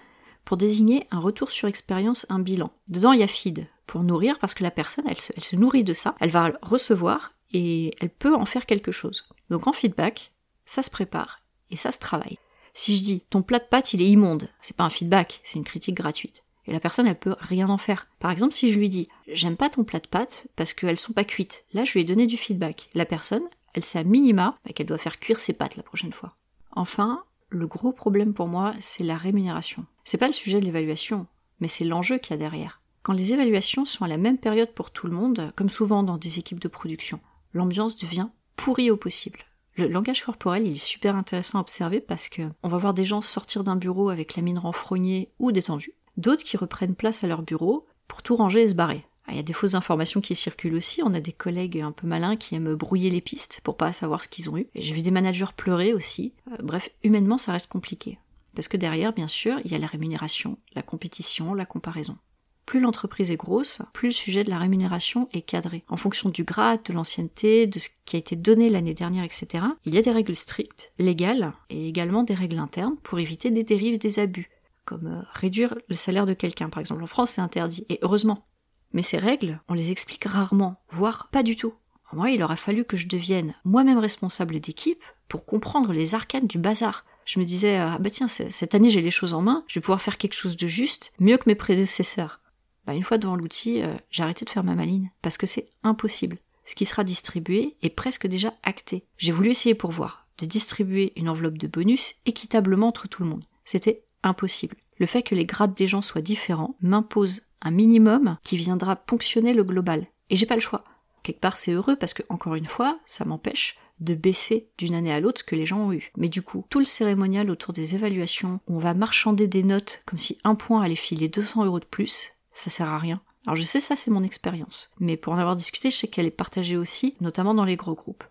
pour 0.45 0.57
désigner 0.57 1.05
un 1.11 1.19
retour 1.19 1.51
sur 1.51 1.67
expérience, 1.67 2.25
un 2.29 2.39
bilan. 2.39 2.71
Dedans, 2.87 3.11
il 3.11 3.19
y 3.19 3.23
a 3.23 3.27
feed, 3.27 3.67
pour 3.85 4.03
nourrir, 4.03 4.39
parce 4.39 4.53
que 4.53 4.63
la 4.63 4.71
personne, 4.71 5.05
elle 5.07 5.19
se, 5.19 5.55
nourrit 5.55 5.83
de 5.83 5.93
ça, 5.93 6.15
elle 6.19 6.31
va 6.31 6.53
recevoir 6.61 7.33
et 7.51 7.93
elle 7.99 8.09
peut 8.09 8.33
en 8.33 8.45
faire 8.45 8.65
quelque 8.65 8.91
chose. 8.91 9.25
Donc 9.49 9.67
en 9.67 9.73
feedback, 9.73 10.31
ça 10.65 10.81
se 10.81 10.89
prépare 10.89 11.41
et 11.69 11.75
ça 11.75 11.91
se 11.91 11.99
travaille. 11.99 12.37
Si 12.73 12.95
je 12.95 13.03
dis 13.03 13.21
ton 13.29 13.41
plat 13.41 13.59
de 13.59 13.65
pâtes 13.65 13.93
il 13.93 14.01
est 14.01 14.09
immonde, 14.09 14.47
c'est 14.61 14.75
pas 14.75 14.83
un 14.83 14.89
feedback, 14.89 15.41
c'est 15.43 15.59
une 15.59 15.65
critique 15.65 15.95
gratuite. 15.95 16.43
Et 16.69 16.71
la 16.71 16.79
personne, 16.79 17.07
elle 17.07 17.17
peut 17.17 17.35
rien 17.39 17.67
en 17.69 17.79
faire. 17.79 18.07
Par 18.19 18.29
exemple, 18.29 18.53
si 18.53 18.71
je 18.71 18.77
lui 18.77 18.89
dis, 18.89 19.09
j'aime 19.27 19.57
pas 19.57 19.71
ton 19.71 19.83
plat 19.83 19.99
de 19.99 20.07
pâtes 20.07 20.45
parce 20.55 20.73
qu'elles 20.73 20.99
sont 20.99 21.13
pas 21.13 21.23
cuites. 21.23 21.65
Là, 21.73 21.83
je 21.83 21.93
lui 21.93 22.01
ai 22.01 22.03
donné 22.03 22.27
du 22.27 22.37
feedback. 22.37 22.89
La 22.93 23.07
personne, 23.07 23.43
elle 23.73 23.83
sait 23.83 23.97
à 23.97 24.03
minima 24.03 24.55
bah, 24.63 24.71
qu'elle 24.71 24.85
doit 24.85 24.99
faire 24.99 25.19
cuire 25.19 25.39
ses 25.39 25.53
pâtes 25.53 25.77
la 25.77 25.83
prochaine 25.83 26.13
fois. 26.13 26.35
Enfin, 26.71 27.23
le 27.49 27.65
gros 27.65 27.91
problème 27.91 28.35
pour 28.35 28.47
moi, 28.47 28.73
c'est 28.79 29.03
la 29.03 29.17
rémunération. 29.17 29.83
C'est 30.03 30.19
pas 30.19 30.27
le 30.27 30.33
sujet 30.33 30.59
de 30.59 30.65
l'évaluation, 30.65 31.25
mais 31.59 31.67
c'est 31.67 31.85
l'enjeu 31.85 32.19
qu'il 32.19 32.31
y 32.31 32.33
a 32.35 32.37
derrière. 32.37 32.81
Quand 33.01 33.13
les 33.13 33.33
évaluations 33.33 33.85
sont 33.85 34.05
à 34.05 34.07
la 34.07 34.17
même 34.17 34.37
période 34.37 34.71
pour 34.75 34.91
tout 34.91 35.07
le 35.07 35.15
monde, 35.15 35.51
comme 35.55 35.69
souvent 35.69 36.03
dans 36.03 36.17
des 36.17 36.37
équipes 36.37 36.59
de 36.59 36.67
production, 36.67 37.19
l'ambiance 37.53 37.95
devient 37.95 38.27
pourrie 38.55 38.91
au 38.91 38.97
possible. 38.97 39.39
Le 39.75 39.87
langage 39.87 40.23
corporel, 40.23 40.67
il 40.67 40.73
est 40.73 40.75
super 40.75 41.15
intéressant 41.15 41.59
à 41.59 41.61
observer 41.61 42.01
parce 42.01 42.27
que 42.27 42.41
on 42.63 42.67
va 42.67 42.77
voir 42.77 42.93
des 42.93 43.05
gens 43.05 43.21
sortir 43.21 43.63
d'un 43.63 43.77
bureau 43.77 44.09
avec 44.09 44.35
la 44.35 44.43
mine 44.43 44.59
renfrognée 44.59 45.29
ou 45.39 45.53
détendue, 45.53 45.93
d'autres 46.19 46.43
qui 46.43 46.57
reprennent 46.57 46.95
place 46.95 47.23
à 47.23 47.27
leur 47.27 47.41
bureau 47.41 47.85
pour 48.07 48.21
tout 48.21 48.35
ranger 48.35 48.61
et 48.61 48.69
se 48.69 48.73
barrer. 48.73 49.05
Ah, 49.25 49.33
il 49.33 49.35
y 49.35 49.39
a 49.39 49.43
des 49.43 49.53
fausses 49.53 49.75
informations 49.75 50.21
qui 50.21 50.33
circulent 50.35 50.75
aussi, 50.75 51.03
on 51.03 51.13
a 51.13 51.19
des 51.19 51.31
collègues 51.31 51.81
un 51.81 51.91
peu 51.91 52.07
malins 52.07 52.35
qui 52.35 52.55
aiment 52.55 52.73
brouiller 52.73 53.11
les 53.11 53.21
pistes 53.21 53.61
pour 53.63 53.77
pas 53.77 53.93
savoir 53.93 54.23
ce 54.23 54.27
qu'ils 54.27 54.49
ont 54.49 54.57
eu. 54.57 54.67
J'ai 54.73 54.95
vu 54.95 55.03
des 55.03 55.11
managers 55.11 55.45
pleurer 55.55 55.93
aussi. 55.93 56.33
Euh, 56.51 56.55
bref, 56.63 56.89
humainement, 57.03 57.37
ça 57.37 57.51
reste 57.51 57.71
compliqué. 57.71 58.17
Parce 58.55 58.67
que 58.67 58.77
derrière, 58.77 59.13
bien 59.13 59.27
sûr, 59.27 59.59
il 59.63 59.71
y 59.71 59.75
a 59.75 59.77
la 59.77 59.87
rémunération, 59.87 60.57
la 60.73 60.81
compétition, 60.81 61.53
la 61.53 61.65
comparaison. 61.65 62.17
Plus 62.65 62.79
l'entreprise 62.79 63.31
est 63.31 63.37
grosse, 63.37 63.79
plus 63.93 64.09
le 64.09 64.13
sujet 64.13 64.43
de 64.43 64.49
la 64.49 64.57
rémunération 64.57 65.29
est 65.31 65.41
cadré. 65.41 65.83
En 65.89 65.97
fonction 65.97 66.29
du 66.29 66.43
grade, 66.43 66.81
de 66.85 66.93
l'ancienneté, 66.93 67.67
de 67.67 67.79
ce 67.79 67.89
qui 68.05 68.15
a 68.15 68.19
été 68.19 68.35
donné 68.35 68.69
l'année 68.69 68.93
dernière, 68.93 69.23
etc., 69.23 69.63
il 69.85 69.95
y 69.95 69.97
a 69.97 70.01
des 70.01 70.11
règles 70.11 70.35
strictes, 70.35 70.91
légales, 70.99 71.53
et 71.69 71.87
également 71.87 72.23
des 72.23 72.35
règles 72.35 72.59
internes 72.59 72.97
pour 73.01 73.19
éviter 73.19 73.49
des 73.51 73.63
dérives, 73.63 73.97
des 73.97 74.19
abus, 74.19 74.49
comme 74.89 75.07
euh, 75.07 75.21
réduire 75.33 75.77
le 75.87 75.95
salaire 75.95 76.25
de 76.25 76.33
quelqu'un, 76.33 76.69
par 76.69 76.79
exemple. 76.79 77.03
En 77.03 77.07
France, 77.07 77.31
c'est 77.31 77.41
interdit, 77.41 77.85
et 77.89 77.99
heureusement. 78.01 78.47
Mais 78.91 79.03
ces 79.03 79.19
règles, 79.19 79.61
on 79.69 79.75
les 79.75 79.91
explique 79.91 80.25
rarement, 80.25 80.81
voire 80.89 81.29
pas 81.31 81.43
du 81.43 81.55
tout. 81.55 81.75
Moi, 82.11 82.31
il 82.31 82.41
aura 82.41 82.55
fallu 82.55 82.85
que 82.85 82.97
je 82.97 83.07
devienne 83.07 83.53
moi-même 83.63 83.99
responsable 83.99 84.59
d'équipe 84.59 85.03
pour 85.27 85.45
comprendre 85.45 85.93
les 85.93 86.15
arcanes 86.15 86.47
du 86.47 86.57
bazar. 86.57 87.05
Je 87.23 87.39
me 87.39 87.45
disais, 87.45 87.77
ah 87.77 87.99
bah 87.99 88.09
tiens, 88.09 88.27
cette 88.27 88.73
année 88.73 88.89
j'ai 88.89 89.01
les 89.01 89.11
choses 89.11 89.35
en 89.35 89.43
main, 89.43 89.63
je 89.67 89.75
vais 89.75 89.81
pouvoir 89.81 90.01
faire 90.01 90.17
quelque 90.17 90.33
chose 90.33 90.57
de 90.57 90.65
juste, 90.65 91.13
mieux 91.19 91.37
que 91.37 91.43
mes 91.45 91.53
prédécesseurs. 91.53 92.41
Bah, 92.87 92.95
une 92.95 93.03
fois 93.03 93.19
devant 93.19 93.35
l'outil, 93.35 93.83
euh, 93.83 93.93
j'ai 94.09 94.23
arrêté 94.23 94.43
de 94.43 94.49
faire 94.49 94.63
ma 94.63 94.73
maline, 94.73 95.11
parce 95.21 95.37
que 95.37 95.45
c'est 95.45 95.69
impossible. 95.83 96.39
Ce 96.65 96.73
qui 96.73 96.85
sera 96.85 97.03
distribué 97.03 97.77
est 97.83 97.91
presque 97.91 98.25
déjà 98.25 98.55
acté. 98.63 99.05
J'ai 99.17 99.31
voulu 99.31 99.51
essayer 99.51 99.75
pour 99.75 99.91
voir, 99.91 100.25
de 100.39 100.47
distribuer 100.47 101.13
une 101.15 101.29
enveloppe 101.29 101.59
de 101.59 101.67
bonus 101.67 102.15
équitablement 102.25 102.87
entre 102.87 103.07
tout 103.07 103.21
le 103.21 103.29
monde. 103.29 103.45
C'était 103.65 104.01
impossible. 104.23 104.77
Le 104.97 105.05
fait 105.05 105.23
que 105.23 105.35
les 105.35 105.45
grades 105.45 105.73
des 105.73 105.87
gens 105.87 106.01
soient 106.01 106.21
différents 106.21 106.75
m'impose 106.81 107.41
un 107.61 107.71
minimum 107.71 108.37
qui 108.43 108.57
viendra 108.57 108.95
ponctionner 108.95 109.53
le 109.53 109.63
global. 109.63 110.05
Et 110.29 110.35
j'ai 110.35 110.45
pas 110.45 110.55
le 110.55 110.61
choix. 110.61 110.83
Quelque 111.23 111.39
part 111.39 111.57
c'est 111.57 111.73
heureux 111.73 111.95
parce 111.95 112.13
que, 112.13 112.23
encore 112.29 112.55
une 112.55 112.65
fois, 112.65 112.99
ça 113.05 113.25
m'empêche 113.25 113.77
de 113.99 114.13
baisser 114.13 114.69
d'une 114.77 114.95
année 114.95 115.11
à 115.11 115.19
l'autre 115.19 115.39
ce 115.39 115.43
que 115.43 115.55
les 115.55 115.65
gens 115.65 115.79
ont 115.79 115.93
eu. 115.93 116.11
Mais 116.17 116.29
du 116.29 116.41
coup, 116.41 116.65
tout 116.69 116.79
le 116.79 116.85
cérémonial 116.85 117.49
autour 117.49 117.73
des 117.73 117.95
évaluations, 117.95 118.59
où 118.67 118.77
on 118.77 118.79
va 118.79 118.93
marchander 118.93 119.47
des 119.47 119.63
notes 119.63 120.01
comme 120.05 120.19
si 120.19 120.37
un 120.43 120.55
point 120.55 120.81
allait 120.81 120.95
filer 120.95 121.27
200 121.27 121.65
euros 121.65 121.79
de 121.79 121.85
plus, 121.85 122.29
ça 122.51 122.69
sert 122.69 122.87
à 122.87 122.97
rien. 122.97 123.21
Alors 123.45 123.55
je 123.55 123.63
sais 123.63 123.79
ça 123.79 123.95
c'est 123.95 124.11
mon 124.11 124.23
expérience, 124.23 124.91
mais 124.99 125.17
pour 125.17 125.33
en 125.33 125.37
avoir 125.37 125.55
discuté, 125.55 125.91
je 125.91 125.97
sais 125.97 126.07
qu'elle 126.07 126.25
est 126.25 126.31
partagée 126.31 126.77
aussi, 126.77 127.15
notamment 127.21 127.53
dans 127.53 127.65
les 127.65 127.77
gros 127.77 127.95
groupes. 127.95 128.23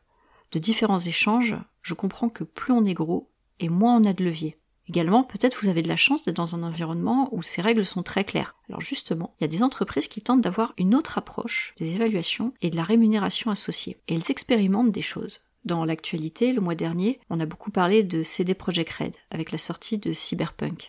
De 0.52 0.58
différents 0.58 0.98
échanges, 0.98 1.56
je 1.82 1.94
comprends 1.94 2.28
que 2.28 2.44
plus 2.44 2.72
on 2.72 2.84
est 2.84 2.94
gros, 2.94 3.30
et 3.60 3.68
moins 3.68 3.96
on 3.96 4.04
a 4.04 4.12
de 4.12 4.24
levier. 4.24 4.56
Également, 4.88 5.22
peut-être 5.22 5.58
vous 5.60 5.68
avez 5.68 5.82
de 5.82 5.88
la 5.88 5.96
chance 5.96 6.24
d'être 6.24 6.36
dans 6.36 6.54
un 6.54 6.62
environnement 6.62 7.28
où 7.32 7.42
ces 7.42 7.60
règles 7.60 7.84
sont 7.84 8.02
très 8.02 8.24
claires. 8.24 8.54
Alors 8.68 8.80
justement, 8.80 9.34
il 9.38 9.42
y 9.42 9.44
a 9.44 9.48
des 9.48 9.62
entreprises 9.62 10.08
qui 10.08 10.22
tentent 10.22 10.40
d'avoir 10.40 10.72
une 10.78 10.94
autre 10.94 11.18
approche 11.18 11.74
des 11.76 11.94
évaluations 11.94 12.54
et 12.62 12.70
de 12.70 12.76
la 12.76 12.84
rémunération 12.84 13.50
associée. 13.50 13.98
Et 14.08 14.14
elles 14.14 14.30
expérimentent 14.30 14.92
des 14.92 15.02
choses. 15.02 15.40
Dans 15.66 15.84
l'actualité, 15.84 16.52
le 16.52 16.62
mois 16.62 16.74
dernier, 16.74 17.20
on 17.28 17.40
a 17.40 17.44
beaucoup 17.44 17.70
parlé 17.70 18.02
de 18.02 18.22
CD 18.22 18.54
Projekt 18.54 18.90
Red 18.92 19.16
avec 19.30 19.52
la 19.52 19.58
sortie 19.58 19.98
de 19.98 20.14
Cyberpunk. 20.14 20.88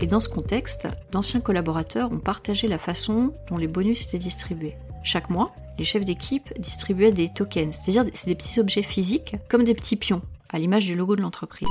Et 0.00 0.06
dans 0.06 0.20
ce 0.20 0.28
contexte, 0.28 0.86
d'anciens 1.10 1.40
collaborateurs 1.40 2.12
ont 2.12 2.20
partagé 2.20 2.68
la 2.68 2.78
façon 2.78 3.32
dont 3.48 3.56
les 3.56 3.66
bonus 3.66 4.06
étaient 4.06 4.18
distribués. 4.18 4.76
Chaque 5.02 5.30
mois, 5.30 5.52
les 5.78 5.84
chefs 5.84 6.04
d'équipe 6.04 6.52
distribuaient 6.60 7.12
des 7.12 7.28
tokens, 7.28 7.74
c'est-à-dire 7.74 8.04
c'est 8.12 8.28
des 8.28 8.36
petits 8.36 8.60
objets 8.60 8.82
physiques 8.82 9.36
comme 9.48 9.64
des 9.64 9.74
petits 9.74 9.96
pions, 9.96 10.22
à 10.50 10.58
l'image 10.58 10.86
du 10.86 10.94
logo 10.94 11.16
de 11.16 11.22
l'entreprise. 11.22 11.68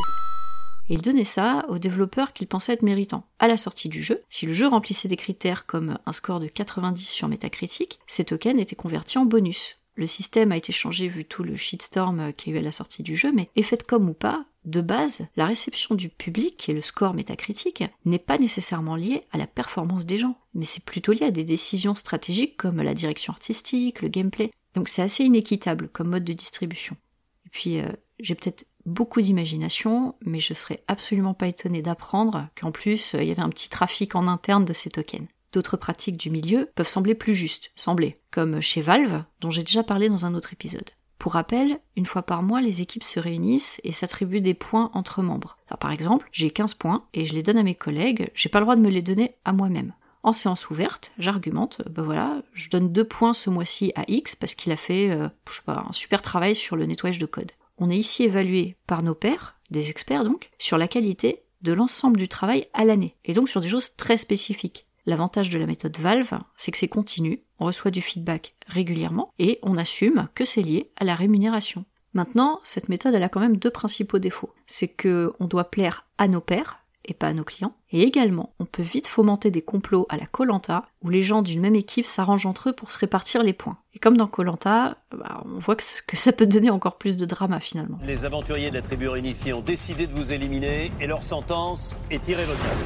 Et 0.89 0.93
ils 0.93 1.01
donnaient 1.01 1.23
ça 1.23 1.65
aux 1.67 1.79
développeurs 1.79 2.33
qu'ils 2.33 2.47
pensaient 2.47 2.73
être 2.73 2.83
méritants. 2.83 3.25
À 3.39 3.47
la 3.47 3.57
sortie 3.57 3.89
du 3.89 4.03
jeu, 4.03 4.21
si 4.29 4.45
le 4.45 4.53
jeu 4.53 4.67
remplissait 4.67 5.07
des 5.07 5.17
critères 5.17 5.65
comme 5.65 5.97
un 6.05 6.13
score 6.13 6.39
de 6.39 6.47
90 6.47 7.07
sur 7.07 7.27
Metacritic, 7.27 7.99
ces 8.07 8.25
tokens 8.25 8.59
étaient 8.59 8.75
convertis 8.75 9.17
en 9.17 9.25
bonus. 9.25 9.77
Le 9.95 10.07
système 10.07 10.51
a 10.51 10.57
été 10.57 10.73
changé 10.73 11.07
vu 11.07 11.25
tout 11.25 11.43
le 11.43 11.55
shitstorm 11.55 12.33
qu'il 12.33 12.51
y 12.51 12.55
a 12.55 12.59
eu 12.59 12.61
à 12.61 12.63
la 12.63 12.71
sortie 12.71 13.01
du 13.01 13.15
jeu, 13.15 13.31
mais 13.31 13.49
fait 13.63 13.83
comme 13.83 14.09
ou 14.09 14.13
pas, 14.13 14.45
de 14.65 14.81
base, 14.81 15.27
la 15.35 15.45
réception 15.45 15.95
du 15.95 16.09
public 16.09 16.67
et 16.69 16.73
le 16.73 16.81
score 16.81 17.13
métacritique 17.13 17.83
n'est 18.03 18.19
pas 18.19 18.37
nécessairement 18.37 18.95
lié 18.95 19.23
à 19.31 19.37
la 19.37 19.47
performance 19.47 20.05
des 20.05 20.17
gens, 20.17 20.37
mais 20.53 20.65
c'est 20.65 20.83
plutôt 20.83 21.13
lié 21.13 21.23
à 21.23 21.31
des 21.31 21.43
décisions 21.43 21.95
stratégiques 21.95 22.57
comme 22.57 22.81
la 22.81 22.93
direction 22.93 23.31
artistique, 23.31 24.01
le 24.01 24.09
gameplay. 24.09 24.51
Donc 24.73 24.89
c'est 24.89 25.03
assez 25.03 25.23
inéquitable 25.23 25.87
comme 25.89 26.09
mode 26.09 26.23
de 26.23 26.33
distribution. 26.33 26.97
Et 27.45 27.49
puis 27.49 27.79
euh, 27.79 27.87
j'ai 28.19 28.35
peut-être 28.35 28.65
beaucoup 28.85 29.21
d'imagination, 29.21 30.15
mais 30.21 30.39
je 30.39 30.53
serais 30.53 30.83
absolument 30.87 31.33
pas 31.33 31.47
étonné 31.47 31.81
d'apprendre 31.81 32.49
qu'en 32.59 32.71
plus 32.71 33.15
euh, 33.15 33.23
il 33.23 33.27
y 33.27 33.31
avait 33.31 33.41
un 33.41 33.49
petit 33.49 33.69
trafic 33.69 34.15
en 34.15 34.27
interne 34.27 34.65
de 34.65 34.73
ces 34.73 34.89
tokens. 34.89 35.27
D'autres 35.53 35.77
pratiques 35.77 36.17
du 36.17 36.29
milieu 36.29 36.69
peuvent 36.75 36.87
sembler 36.87 37.15
plus 37.15 37.33
justes, 37.33 37.71
sembler, 37.75 38.19
comme 38.29 38.61
chez 38.61 38.81
Valve, 38.81 39.23
dont 39.39 39.51
j'ai 39.51 39.63
déjà 39.63 39.83
parlé 39.83 40.09
dans 40.09 40.25
un 40.25 40.35
autre 40.35 40.53
épisode. 40.53 40.89
Pour 41.17 41.33
rappel, 41.33 41.79
une 41.95 42.05
fois 42.05 42.23
par 42.23 42.43
mois, 42.43 42.61
les 42.61 42.81
équipes 42.81 43.03
se 43.03 43.19
réunissent 43.19 43.79
et 43.83 43.91
s'attribuent 43.91 44.41
des 44.41 44.53
points 44.53 44.91
entre 44.93 45.23
membres. 45.23 45.57
par 45.79 45.91
exemple, 45.91 46.27
j'ai 46.31 46.51
15 46.51 46.73
points 46.73 47.05
et 47.13 47.25
je 47.25 47.33
les 47.33 47.41
donne 47.41 47.57
à 47.57 47.63
mes 47.63 47.73
collègues, 47.73 48.31
j'ai 48.35 48.49
pas 48.49 48.59
le 48.59 48.65
droit 48.65 48.75
de 48.75 48.81
me 48.81 48.89
les 48.89 49.01
donner 49.01 49.37
à 49.45 49.53
moi-même. 49.53 49.93
En 50.23 50.33
séance 50.33 50.69
ouverte, 50.69 51.11
j'argumente, 51.19 51.81
ben 51.89 52.03
voilà, 52.03 52.41
je 52.53 52.69
donne 52.69 52.91
2 52.91 53.03
points 53.03 53.33
ce 53.33 53.49
mois-ci 53.49 53.91
à 53.95 54.03
X 54.07 54.35
parce 54.35 54.55
qu'il 54.55 54.71
a 54.71 54.75
fait, 54.75 55.11
euh, 55.11 55.29
je 55.49 55.55
sais 55.55 55.61
pas, 55.65 55.85
un 55.87 55.93
super 55.93 56.21
travail 56.21 56.55
sur 56.55 56.75
le 56.75 56.85
nettoyage 56.85 57.19
de 57.19 57.25
code. 57.25 57.51
On 57.77 57.89
est 57.89 57.97
ici 57.97 58.23
évalué 58.23 58.77
par 58.87 59.03
nos 59.03 59.15
pairs, 59.15 59.59
des 59.69 59.89
experts 59.89 60.23
donc, 60.23 60.49
sur 60.57 60.77
la 60.77 60.87
qualité 60.87 61.43
de 61.61 61.73
l'ensemble 61.73 62.17
du 62.17 62.27
travail 62.27 62.65
à 62.73 62.85
l'année, 62.85 63.15
et 63.25 63.33
donc 63.33 63.49
sur 63.49 63.61
des 63.61 63.69
choses 63.69 63.95
très 63.95 64.17
spécifiques. 64.17 64.85
L'avantage 65.05 65.49
de 65.49 65.59
la 65.59 65.67
méthode 65.67 65.97
Valve, 65.99 66.39
c'est 66.57 66.71
que 66.71 66.77
c'est 66.77 66.87
continu, 66.87 67.43
on 67.59 67.65
reçoit 67.65 67.91
du 67.91 68.01
feedback 68.01 68.55
régulièrement 68.67 69.33
et 69.39 69.59
on 69.61 69.77
assume 69.77 70.27
que 70.35 70.45
c'est 70.45 70.61
lié 70.61 70.91
à 70.95 71.05
la 71.05 71.15
rémunération. 71.15 71.85
Maintenant, 72.13 72.61
cette 72.63 72.89
méthode 72.89 73.13
elle 73.13 73.23
a 73.23 73.29
quand 73.29 73.39
même 73.39 73.57
deux 73.57 73.69
principaux 73.69 74.19
défauts. 74.19 74.53
C'est 74.65 74.87
que 74.87 75.33
on 75.39 75.45
doit 75.45 75.69
plaire 75.69 76.05
à 76.17 76.27
nos 76.27 76.41
pairs 76.41 76.84
et 77.07 77.13
pas 77.13 77.27
à 77.27 77.33
nos 77.33 77.43
clients. 77.43 77.75
Et 77.91 78.03
également, 78.03 78.53
on 78.59 78.65
peut 78.65 78.83
vite 78.83 79.07
fomenter 79.07 79.51
des 79.51 79.61
complots 79.61 80.05
à 80.09 80.17
la 80.17 80.25
Colanta 80.25 80.85
où 81.01 81.09
les 81.09 81.23
gens 81.23 81.41
d'une 81.41 81.61
même 81.61 81.75
équipe 81.75 82.05
s'arrangent 82.05 82.45
entre 82.45 82.69
eux 82.69 82.73
pour 82.73 82.91
se 82.91 82.99
répartir 82.99 83.43
les 83.43 83.53
points. 83.53 83.77
Et 83.93 83.99
comme 83.99 84.17
dans 84.17 84.27
Colanta, 84.27 84.97
bah, 85.11 85.43
on 85.45 85.59
voit 85.59 85.75
que, 85.75 85.83
que, 86.05 86.17
ça 86.17 86.31
peut 86.31 86.47
donner 86.47 86.69
encore 86.69 86.97
plus 86.97 87.15
de 87.15 87.25
drama 87.25 87.59
finalement. 87.59 87.97
Les 88.03 88.25
aventuriers 88.25 88.69
de 88.69 88.75
la 88.75 88.81
tribu 88.81 89.07
réunifiée 89.07 89.53
ont 89.53 89.61
décidé 89.61 90.07
de 90.07 90.11
vous 90.11 90.33
éliminer 90.33 90.91
et 90.99 91.07
leur 91.07 91.23
sentence 91.23 91.99
est 92.09 92.27
irrévocable 92.27 92.81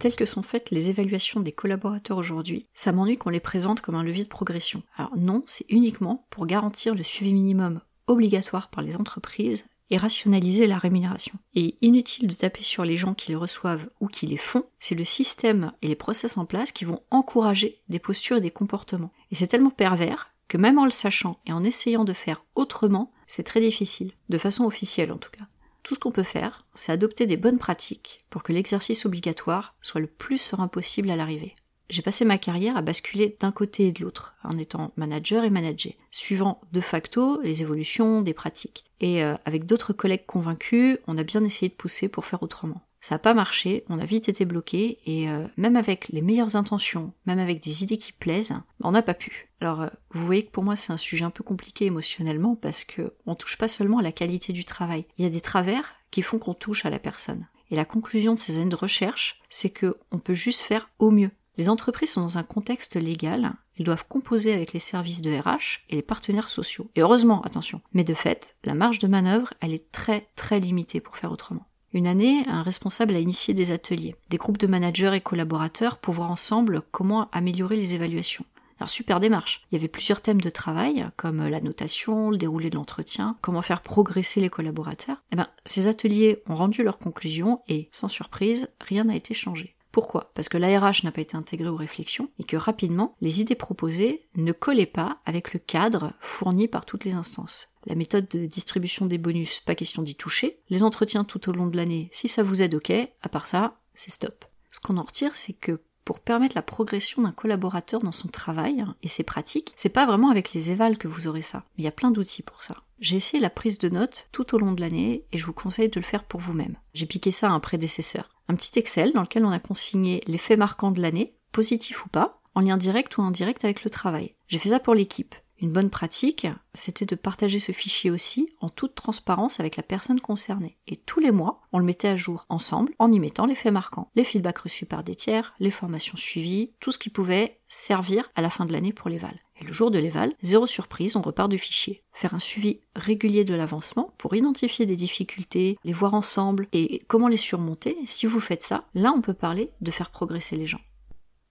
telles 0.00 0.16
que 0.16 0.24
sont 0.24 0.42
faites 0.42 0.70
les 0.70 0.88
évaluations 0.88 1.40
des 1.40 1.52
collaborateurs 1.52 2.16
aujourd'hui, 2.16 2.66
ça 2.72 2.90
m'ennuie 2.90 3.18
qu'on 3.18 3.28
les 3.28 3.38
présente 3.38 3.82
comme 3.82 3.94
un 3.94 4.02
levier 4.02 4.24
de 4.24 4.30
progression. 4.30 4.82
Alors 4.96 5.12
non, 5.16 5.44
c'est 5.46 5.66
uniquement 5.68 6.26
pour 6.30 6.46
garantir 6.46 6.94
le 6.94 7.02
suivi 7.02 7.34
minimum 7.34 7.82
obligatoire 8.06 8.70
par 8.70 8.82
les 8.82 8.96
entreprises 8.96 9.66
et 9.90 9.96
rationaliser 9.96 10.66
la 10.66 10.78
rémunération. 10.78 11.34
Et 11.54 11.76
inutile 11.80 12.28
de 12.28 12.34
taper 12.34 12.62
sur 12.62 12.84
les 12.84 12.96
gens 12.96 13.14
qui 13.14 13.30
les 13.30 13.36
reçoivent 13.36 13.88
ou 14.00 14.06
qui 14.06 14.26
les 14.26 14.36
font, 14.36 14.64
c'est 14.78 14.94
le 14.94 15.04
système 15.04 15.72
et 15.82 15.88
les 15.88 15.96
process 15.96 16.36
en 16.36 16.44
place 16.44 16.72
qui 16.72 16.84
vont 16.84 17.02
encourager 17.10 17.80
des 17.88 17.98
postures 17.98 18.38
et 18.38 18.40
des 18.40 18.50
comportements. 18.50 19.12
Et 19.30 19.34
c'est 19.34 19.48
tellement 19.48 19.70
pervers 19.70 20.32
que 20.48 20.56
même 20.56 20.78
en 20.78 20.84
le 20.84 20.90
sachant 20.90 21.38
et 21.46 21.52
en 21.52 21.64
essayant 21.64 22.04
de 22.04 22.12
faire 22.12 22.44
autrement, 22.54 23.12
c'est 23.26 23.44
très 23.44 23.60
difficile, 23.60 24.12
de 24.28 24.38
façon 24.38 24.64
officielle 24.64 25.12
en 25.12 25.18
tout 25.18 25.30
cas. 25.30 25.44
Tout 25.82 25.94
ce 25.94 26.00
qu'on 26.00 26.10
peut 26.10 26.22
faire, 26.22 26.66
c'est 26.74 26.92
adopter 26.92 27.26
des 27.26 27.36
bonnes 27.36 27.58
pratiques 27.58 28.24
pour 28.30 28.42
que 28.42 28.52
l'exercice 28.52 29.06
obligatoire 29.06 29.76
soit 29.80 30.00
le 30.00 30.06
plus 30.06 30.38
serein 30.38 30.68
possible 30.68 31.10
à 31.10 31.16
l'arrivée. 31.16 31.54
J'ai 31.90 32.02
passé 32.02 32.24
ma 32.24 32.38
carrière 32.38 32.76
à 32.76 32.82
basculer 32.82 33.36
d'un 33.40 33.50
côté 33.50 33.88
et 33.88 33.92
de 33.92 34.02
l'autre, 34.02 34.36
en 34.44 34.56
étant 34.56 34.92
manager 34.96 35.42
et 35.42 35.50
manager, 35.50 35.92
suivant 36.12 36.60
de 36.72 36.80
facto 36.80 37.42
les 37.42 37.62
évolutions 37.62 38.22
des 38.22 38.32
pratiques. 38.32 38.84
Et 39.00 39.24
euh, 39.24 39.34
avec 39.44 39.66
d'autres 39.66 39.92
collègues 39.92 40.24
convaincus, 40.24 40.98
on 41.08 41.18
a 41.18 41.24
bien 41.24 41.42
essayé 41.42 41.68
de 41.68 41.74
pousser 41.74 42.08
pour 42.08 42.24
faire 42.24 42.44
autrement. 42.44 42.80
Ça 43.00 43.16
n'a 43.16 43.18
pas 43.18 43.34
marché, 43.34 43.84
on 43.88 43.98
a 43.98 44.04
vite 44.04 44.28
été 44.28 44.44
bloqué, 44.44 44.98
et 45.04 45.28
euh, 45.28 45.46
même 45.56 45.74
avec 45.74 46.08
les 46.10 46.20
meilleures 46.22 46.54
intentions, 46.54 47.12
même 47.26 47.38
avec 47.38 47.60
des 47.60 47.82
idées 47.82 47.96
qui 47.96 48.12
plaisent, 48.12 48.54
on 48.82 48.92
n'a 48.92 49.02
pas 49.02 49.14
pu. 49.14 49.48
Alors, 49.60 49.80
euh, 49.80 49.88
vous 50.12 50.24
voyez 50.24 50.44
que 50.44 50.50
pour 50.50 50.62
moi 50.62 50.76
c'est 50.76 50.92
un 50.92 50.98
sujet 50.98 51.24
un 51.24 51.30
peu 51.30 51.42
compliqué 51.42 51.86
émotionnellement 51.86 52.54
parce 52.54 52.84
que 52.84 53.14
on 53.26 53.34
touche 53.34 53.56
pas 53.56 53.68
seulement 53.68 53.98
à 53.98 54.02
la 54.02 54.12
qualité 54.12 54.52
du 54.52 54.64
travail. 54.64 55.06
Il 55.18 55.24
y 55.24 55.26
a 55.26 55.30
des 55.30 55.40
travers 55.40 55.94
qui 56.12 56.22
font 56.22 56.38
qu'on 56.38 56.54
touche 56.54 56.84
à 56.84 56.90
la 56.90 56.98
personne. 57.00 57.46
Et 57.70 57.76
la 57.76 57.84
conclusion 57.84 58.34
de 58.34 58.38
ces 58.38 58.58
années 58.58 58.70
de 58.70 58.76
recherche, 58.76 59.40
c'est 59.48 59.70
que 59.70 59.96
on 60.12 60.18
peut 60.18 60.34
juste 60.34 60.60
faire 60.60 60.90
au 60.98 61.10
mieux. 61.10 61.30
Les 61.58 61.68
entreprises 61.68 62.12
sont 62.12 62.22
dans 62.22 62.38
un 62.38 62.42
contexte 62.42 62.96
légal, 62.96 63.52
elles 63.78 63.84
doivent 63.84 64.06
composer 64.08 64.52
avec 64.52 64.72
les 64.72 64.78
services 64.78 65.22
de 65.22 65.36
RH 65.36 65.80
et 65.88 65.96
les 65.96 66.02
partenaires 66.02 66.48
sociaux. 66.48 66.90
Et 66.96 67.02
heureusement, 67.02 67.42
attention. 67.42 67.80
Mais 67.92 68.04
de 68.04 68.14
fait, 68.14 68.56
la 68.64 68.74
marge 68.74 68.98
de 68.98 69.08
manœuvre, 69.08 69.52
elle 69.60 69.74
est 69.74 69.90
très 69.90 70.28
très 70.36 70.60
limitée 70.60 71.00
pour 71.00 71.16
faire 71.16 71.32
autrement. 71.32 71.66
Une 71.92 72.06
année, 72.06 72.44
un 72.46 72.62
responsable 72.62 73.16
a 73.16 73.20
initié 73.20 73.52
des 73.52 73.72
ateliers, 73.72 74.14
des 74.28 74.36
groupes 74.36 74.58
de 74.58 74.68
managers 74.68 75.12
et 75.14 75.20
collaborateurs 75.20 75.98
pour 75.98 76.14
voir 76.14 76.30
ensemble 76.30 76.82
comment 76.92 77.28
améliorer 77.32 77.76
les 77.76 77.94
évaluations. 77.94 78.44
Alors 78.78 78.88
super 78.88 79.20
démarche. 79.20 79.62
Il 79.70 79.74
y 79.74 79.78
avait 79.78 79.88
plusieurs 79.88 80.22
thèmes 80.22 80.40
de 80.40 80.48
travail, 80.48 81.06
comme 81.16 81.46
la 81.46 81.60
notation, 81.60 82.30
le 82.30 82.38
déroulé 82.38 82.70
de 82.70 82.76
l'entretien, 82.76 83.36
comment 83.42 83.60
faire 83.60 83.82
progresser 83.82 84.40
les 84.40 84.48
collaborateurs. 84.48 85.22
Eh 85.32 85.36
ben, 85.36 85.48
ces 85.66 85.86
ateliers 85.86 86.42
ont 86.46 86.54
rendu 86.54 86.82
leurs 86.82 86.98
conclusions 86.98 87.60
et, 87.68 87.90
sans 87.92 88.08
surprise, 88.08 88.70
rien 88.80 89.04
n'a 89.04 89.16
été 89.16 89.34
changé. 89.34 89.74
Pourquoi? 89.92 90.30
Parce 90.34 90.48
que 90.48 90.58
l'ARH 90.58 91.02
n'a 91.04 91.12
pas 91.12 91.20
été 91.20 91.36
intégré 91.36 91.68
aux 91.68 91.76
réflexions 91.76 92.30
et 92.38 92.44
que 92.44 92.56
rapidement, 92.56 93.16
les 93.20 93.40
idées 93.40 93.54
proposées 93.56 94.22
ne 94.36 94.52
collaient 94.52 94.86
pas 94.86 95.18
avec 95.26 95.52
le 95.52 95.58
cadre 95.58 96.12
fourni 96.20 96.68
par 96.68 96.86
toutes 96.86 97.04
les 97.04 97.14
instances. 97.14 97.68
La 97.86 97.94
méthode 97.94 98.28
de 98.28 98.46
distribution 98.46 99.06
des 99.06 99.18
bonus, 99.18 99.60
pas 99.60 99.74
question 99.74 100.02
d'y 100.02 100.14
toucher. 100.14 100.60
Les 100.68 100.82
entretiens 100.82 101.24
tout 101.24 101.48
au 101.48 101.52
long 101.52 101.66
de 101.66 101.76
l'année, 101.76 102.08
si 102.12 102.28
ça 102.28 102.42
vous 102.42 102.62
aide, 102.62 102.74
ok. 102.74 102.92
À 103.22 103.28
part 103.28 103.46
ça, 103.46 103.80
c'est 103.94 104.10
stop. 104.10 104.44
Ce 104.68 104.80
qu'on 104.80 104.98
en 104.98 105.02
retire, 105.02 105.34
c'est 105.34 105.54
que 105.54 105.80
pour 106.04 106.20
permettre 106.20 106.56
la 106.56 106.62
progression 106.62 107.22
d'un 107.22 107.30
collaborateur 107.30 108.00
dans 108.00 108.12
son 108.12 108.28
travail 108.28 108.84
et 109.02 109.08
ses 109.08 109.22
pratiques, 109.22 109.72
c'est 109.76 109.90
pas 109.90 110.06
vraiment 110.06 110.30
avec 110.30 110.52
les 110.52 110.70
évals 110.70 110.98
que 110.98 111.08
vous 111.08 111.28
aurez 111.28 111.42
ça. 111.42 111.64
Il 111.78 111.84
y 111.84 111.88
a 111.88 111.92
plein 111.92 112.10
d'outils 112.10 112.42
pour 112.42 112.64
ça. 112.64 112.74
J'ai 113.00 113.16
essayé 113.16 113.40
la 113.40 113.48
prise 113.48 113.78
de 113.78 113.88
notes 113.88 114.28
tout 114.32 114.54
au 114.54 114.58
long 114.58 114.72
de 114.72 114.80
l'année 114.80 115.24
et 115.32 115.38
je 115.38 115.46
vous 115.46 115.52
conseille 115.52 115.88
de 115.88 116.00
le 116.00 116.04
faire 116.04 116.24
pour 116.24 116.40
vous-même. 116.40 116.76
J'ai 116.94 117.06
piqué 117.06 117.30
ça 117.30 117.48
à 117.48 117.52
un 117.52 117.60
prédécesseur. 117.60 118.28
Un 118.50 118.56
petit 118.56 118.80
Excel 118.80 119.12
dans 119.12 119.22
lequel 119.22 119.44
on 119.44 119.52
a 119.52 119.60
consigné 119.60 120.24
les 120.26 120.36
faits 120.36 120.58
marquants 120.58 120.90
de 120.90 121.00
l'année, 121.00 121.36
positifs 121.52 122.04
ou 122.04 122.08
pas, 122.08 122.40
en 122.56 122.62
lien 122.62 122.76
direct 122.76 123.16
ou 123.16 123.22
indirect 123.22 123.64
avec 123.64 123.84
le 123.84 123.90
travail. 123.90 124.34
J'ai 124.48 124.58
fait 124.58 124.70
ça 124.70 124.80
pour 124.80 124.92
l'équipe. 124.92 125.36
Une 125.60 125.72
bonne 125.72 125.90
pratique, 125.90 126.46
c'était 126.72 127.04
de 127.04 127.14
partager 127.14 127.60
ce 127.60 127.72
fichier 127.72 128.10
aussi 128.10 128.48
en 128.60 128.70
toute 128.70 128.94
transparence 128.94 129.60
avec 129.60 129.76
la 129.76 129.82
personne 129.82 130.20
concernée. 130.20 130.78
Et 130.86 130.96
tous 130.96 131.20
les 131.20 131.32
mois, 131.32 131.60
on 131.72 131.78
le 131.78 131.84
mettait 131.84 132.08
à 132.08 132.16
jour 132.16 132.46
ensemble 132.48 132.94
en 132.98 133.12
y 133.12 133.20
mettant 133.20 133.44
les 133.44 133.54
faits 133.54 133.72
marquants, 133.72 134.10
les 134.16 134.24
feedbacks 134.24 134.60
reçus 134.60 134.86
par 134.86 135.04
des 135.04 135.14
tiers, 135.14 135.54
les 135.60 135.70
formations 135.70 136.16
suivies, 136.16 136.72
tout 136.80 136.92
ce 136.92 136.98
qui 136.98 137.10
pouvait 137.10 137.60
servir 137.68 138.30
à 138.34 138.40
la 138.40 138.48
fin 138.48 138.64
de 138.64 138.72
l'année 138.72 138.94
pour 138.94 139.10
l'éval. 139.10 139.38
Et 139.60 139.64
le 139.64 139.72
jour 139.72 139.90
de 139.90 139.98
l'éval, 139.98 140.32
zéro 140.40 140.66
surprise, 140.66 141.16
on 141.16 141.20
repart 141.20 141.50
du 141.50 141.58
fichier. 141.58 142.02
Faire 142.14 142.32
un 142.32 142.38
suivi 142.38 142.80
régulier 142.96 143.44
de 143.44 143.54
l'avancement 143.54 144.14
pour 144.16 144.34
identifier 144.34 144.86
des 144.86 144.96
difficultés, 144.96 145.78
les 145.84 145.92
voir 145.92 146.14
ensemble 146.14 146.68
et 146.72 147.04
comment 147.06 147.28
les 147.28 147.36
surmonter. 147.36 147.98
Si 148.06 148.24
vous 148.24 148.40
faites 148.40 148.62
ça, 148.62 148.84
là 148.94 149.12
on 149.14 149.20
peut 149.20 149.34
parler 149.34 149.70
de 149.82 149.90
faire 149.90 150.10
progresser 150.10 150.56
les 150.56 150.66
gens. 150.66 150.80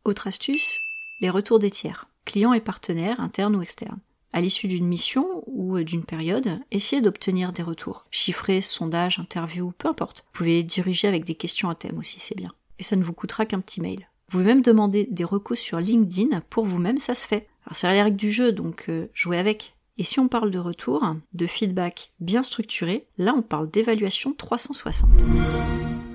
Autre 0.03 0.25
astuce, 0.25 0.79
les 1.21 1.29
retours 1.29 1.59
des 1.59 1.69
tiers 1.69 2.08
clients 2.29 2.53
et 2.53 2.61
partenaires, 2.61 3.19
internes 3.19 3.55
ou 3.55 3.61
externes. 3.63 3.99
À 4.33 4.41
l'issue 4.41 4.67
d'une 4.67 4.85
mission 4.85 5.43
ou 5.47 5.79
d'une 5.79 6.05
période, 6.05 6.59
essayez 6.69 7.01
d'obtenir 7.01 7.51
des 7.51 7.63
retours. 7.63 8.05
Chiffrés, 8.11 8.61
sondages, 8.61 9.17
interviews, 9.17 9.73
peu 9.75 9.87
importe. 9.87 10.23
Vous 10.27 10.37
pouvez 10.37 10.61
diriger 10.61 11.07
avec 11.07 11.25
des 11.25 11.33
questions 11.33 11.69
à 11.69 11.75
thème 11.75 11.97
aussi, 11.97 12.19
c'est 12.19 12.37
bien. 12.37 12.53
Et 12.77 12.83
ça 12.83 12.95
ne 12.95 13.03
vous 13.03 13.13
coûtera 13.13 13.47
qu'un 13.47 13.61
petit 13.61 13.81
mail. 13.81 14.07
Vous 14.27 14.37
pouvez 14.37 14.43
même 14.43 14.61
demander 14.61 15.07
des 15.09 15.23
recos 15.23 15.57
sur 15.57 15.79
LinkedIn 15.79 16.41
pour 16.51 16.65
vous-même, 16.65 16.99
ça 16.99 17.15
se 17.15 17.25
fait. 17.25 17.47
Alors 17.65 17.73
c'est 17.75 17.91
les 17.91 18.03
règles 18.03 18.17
du 18.17 18.31
jeu, 18.31 18.51
donc 18.51 18.85
euh, 18.89 19.07
jouez 19.15 19.39
avec. 19.39 19.75
Et 19.97 20.03
si 20.03 20.19
on 20.19 20.27
parle 20.27 20.51
de 20.51 20.59
retour, 20.59 21.15
de 21.33 21.47
feedback 21.47 22.11
bien 22.19 22.43
structuré, 22.43 23.07
là 23.17 23.33
on 23.35 23.41
parle 23.41 23.71
d'évaluation 23.71 24.33
360. 24.33 25.09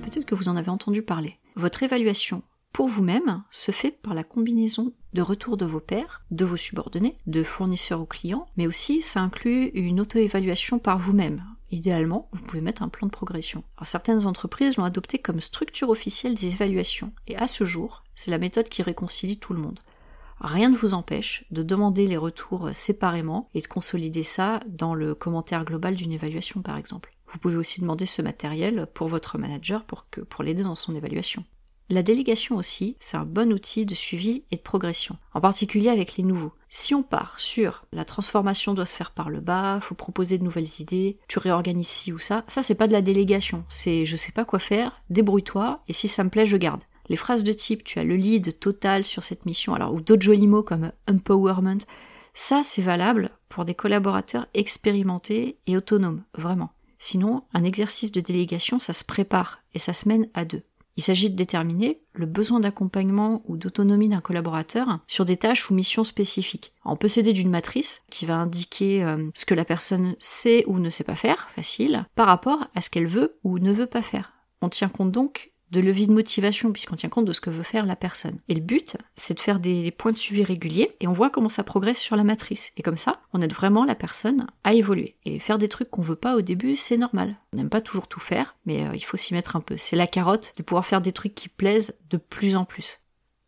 Peut-être 0.03 0.25
que 0.25 0.37
vous 0.37 0.49
en 0.49 0.57
avez 0.57 0.71
entendu 0.71 1.03
parler. 1.03 1.39
Votre 1.57 1.83
évaluation 1.83 2.43
pour 2.73 2.89
vous-même 2.89 3.43
se 3.51 3.73
fait 3.73 3.91
par 3.91 4.15
la 4.15 4.25
combinaison 4.25 4.93
de 5.15 5.23
retours 5.23 5.57
de 5.57 5.65
vos 5.65 5.81
pairs, 5.81 6.23
de 6.31 6.45
vos 6.45 6.57
subordonnés, 6.57 7.17
de 7.27 7.43
fournisseurs 7.43 8.01
ou 8.01 8.05
clients, 8.05 8.47
mais 8.57 8.67
aussi 8.67 9.01
ça 9.01 9.21
inclut 9.21 9.69
une 9.69 10.01
auto-évaluation 10.01 10.79
par 10.79 10.99
vous-même. 10.99 11.45
Idéalement, 11.71 12.29
vous 12.33 12.43
pouvez 12.43 12.61
mettre 12.61 12.83
un 12.83 12.89
plan 12.89 13.07
de 13.07 13.13
progression. 13.13 13.65
certaines 13.83 14.27
entreprises 14.27 14.77
l'ont 14.77 14.85
adopté 14.85 15.19
comme 15.19 15.41
structure 15.41 15.89
officielle 15.89 16.35
des 16.35 16.49
évaluations, 16.49 17.13
et 17.27 17.37
à 17.37 17.47
ce 17.47 17.65
jour, 17.65 18.03
c'est 18.15 18.31
la 18.31 18.39
méthode 18.39 18.69
qui 18.69 18.83
réconcilie 18.83 19.39
tout 19.39 19.55
le 19.55 19.61
monde. 19.61 19.81
Rien 20.41 20.69
ne 20.69 20.77
vous 20.77 20.95
empêche 20.95 21.45
de 21.53 21.63
demander 21.63 22.07
les 22.07 22.17
retours 22.17 22.71
séparément 22.73 23.49
et 23.55 23.61
de 23.61 23.67
consolider 23.67 24.25
ça 24.25 24.61
dans 24.69 24.95
le 24.95 25.15
commentaire 25.15 25.65
global 25.65 25.95
d'une 25.95 26.13
évaluation 26.13 26.61
par 26.61 26.77
exemple. 26.77 27.15
Vous 27.29 27.39
pouvez 27.39 27.57
aussi 27.57 27.81
demander 27.81 28.07
ce 28.07 28.21
matériel 28.21 28.87
pour 28.95 29.09
votre 29.09 29.39
manager 29.39 29.85
pour 29.85 30.43
l'aider 30.43 30.63
dans 30.63 30.77
son 30.77 30.95
évaluation. 30.95 31.45
La 31.91 32.03
délégation 32.03 32.57
aussi, 32.57 32.97
c'est 32.99 33.19
un 33.19 33.27
bon 33.27 33.53
outil 33.53 33.85
de 33.85 33.95
suivi 33.95 34.43
et 34.51 34.57
de 34.57 34.63
progression, 34.63 35.19
en 35.35 35.41
particulier 35.43 35.91
avec 35.91 36.17
les 36.17 36.25
nouveaux. 36.25 36.53
Si 36.71 36.95
on 36.95 37.03
part 37.03 37.39
sur 37.39 37.85
la 37.93 38.07
transformation 38.07 38.73
doit 38.73 38.87
se 38.87 38.97
faire 38.97 39.11
par 39.11 39.29
le 39.29 39.41
bas, 39.41 39.81
faut 39.83 39.95
proposer 39.95 40.39
de 40.39 40.45
nouvelles 40.45 40.81
idées, 40.81 41.19
tu 41.29 41.39
réorganises 41.39 41.89
ci 41.89 42.13
ou 42.13 42.19
ça, 42.19 42.43
ça 42.49 42.63
c'est 42.63 42.75
pas 42.75 42.89
de 42.89 42.93
la 42.93 43.03
délégation, 43.03 43.65
c'est 43.69 44.07
je 44.07 44.17
sais 44.17 44.33
pas 44.33 44.47
quoi 44.47 44.59
faire, 44.59 45.03
débrouille-toi 45.11 45.83
et 45.87 45.93
si 45.93 46.09
ça 46.09 46.25
me 46.25 46.31
plaît 46.31 46.47
je 46.47 46.57
garde. 46.57 46.83
Les 47.11 47.17
phrases 47.17 47.45
de 47.45 47.53
type 47.53 47.85
tu 47.85 47.99
as 47.99 48.05
le 48.05 48.17
lead 48.17 48.59
total 48.59 49.05
sur 49.05 49.23
cette 49.23 49.45
mission, 49.45 49.75
alors 49.75 49.93
ou 49.93 50.01
d'autres 50.01 50.23
jolis 50.23 50.47
mots 50.47 50.63
comme 50.63 50.91
empowerment, 51.07 51.83
ça 52.33 52.63
c'est 52.65 52.83
valable 52.83 53.31
pour 53.51 53.67
des 53.67 53.75
collaborateurs 53.75 54.47
expérimentés 54.55 55.59
et 55.67 55.77
autonomes, 55.77 56.25
vraiment. 56.37 56.71
Sinon, 56.99 57.43
un 57.53 57.63
exercice 57.63 58.11
de 58.11 58.23
délégation, 58.23 58.79
ça 58.79 58.95
se 58.95 59.05
prépare 59.05 59.61
et 59.75 59.79
ça 59.79 59.93
se 59.93 60.09
mène 60.09 60.29
à 60.33 60.47
deux. 60.47 60.63
Il 60.97 61.03
s'agit 61.03 61.31
de 61.31 61.37
déterminer 61.37 62.01
le 62.13 62.27
besoin 62.27 62.61
d'accompagnement 62.61 63.43
ou 63.47 63.57
d'autonomie 63.57 64.09
d'un 64.09 64.21
collaborateur 64.21 65.01
sur 65.07 65.25
des 65.25 65.37
tâches 65.37 65.71
ou 65.71 65.75
missions 65.75 66.05
spécifiques. 66.05 66.73
On 66.85 66.97
peut 66.97 67.09
s'aider 67.09 67.33
d'une 67.33 67.51
matrice 67.51 68.03
qui 68.11 68.27
va 68.27 68.37
indiquer 68.37 69.03
euh, 69.03 69.29
ce 69.35 69.45
que 69.45 69.55
la 69.55 69.65
personne 69.65 70.15
sait 70.19 70.65
ou 70.67 70.79
ne 70.79 70.91
sait 70.91 71.05
pas 71.05 71.17
faire, 71.17 71.49
facile, 71.51 72.07
par 72.15 72.27
rapport 72.27 72.69
à 72.75 72.81
ce 72.81 72.91
qu'elle 72.91 73.09
veut 73.09 73.39
ou 73.43 73.59
ne 73.59 73.73
veut 73.73 73.87
pas 73.87 74.03
faire. 74.03 74.33
On 74.61 74.69
tient 74.69 74.89
compte 74.89 75.11
donc 75.11 75.54
de 75.71 75.81
levier 75.81 76.07
de 76.07 76.13
motivation 76.13 76.73
puisqu'on 76.73 76.97
tient 76.97 77.09
compte 77.09 77.25
de 77.25 77.33
ce 77.33 77.41
que 77.41 77.51
veut 77.51 77.63
faire 77.63 77.87
la 77.87 77.97
personne. 77.97 78.39
Et 78.49 78.55
le 78.55 78.61
but, 78.61 78.97
c'est 79.17 79.35
de 79.35 79.41
faire 79.41 79.61
des 79.61 79.91
points 79.91 80.13
de 80.13 80.19
suivi 80.19 80.45
réguliers 80.45 80.95
et 81.01 81.09
on 81.09 81.13
voit 81.13 81.31
comment 81.31 81.49
ça 81.49 81.65
progresse 81.65 81.99
sur 81.99 82.17
la 82.17 82.25
matrice. 82.25 82.73
Et 82.77 82.83
comme 82.83 82.97
ça, 82.97 83.21
on 83.33 83.43
aide 83.43 83.53
vraiment 83.53 83.85
la 83.85 83.95
personne 83.95 84.47
à 84.63 84.75
évoluer. 84.75 85.17
Et 85.25 85.39
faire 85.39 85.59
des 85.59 85.69
trucs 85.69 85.91
qu'on 85.91 86.03
veut 86.03 86.17
pas 86.17 86.37
au 86.37 86.43
début, 86.43 86.77
c'est 86.77 86.97
normal. 86.97 87.37
On 87.53 87.57
n'aime 87.57 87.71
pas 87.71 87.81
toujours 87.81 88.09
tout 88.09 88.21
faire, 88.21 88.57
mais 88.67 88.87
euh, 88.87 88.95
il 88.95 89.05
faut 89.05 89.17
s'y 89.17 89.35
mettre 89.35 89.57
un 89.57 89.61
peu. 89.61 89.77
C'est 89.77 89.97
la 89.97 90.07
carotte 90.07 90.55
de 90.57 90.63
pouvoir 90.63 90.85
faire 90.85 91.01
des 91.01 91.13
trucs 91.13 91.35
qui 91.35 91.49
plaisent 91.49 91.99
de 92.11 92.17
plus 92.17 92.57
en 92.57 92.65
plus. 92.65 93.01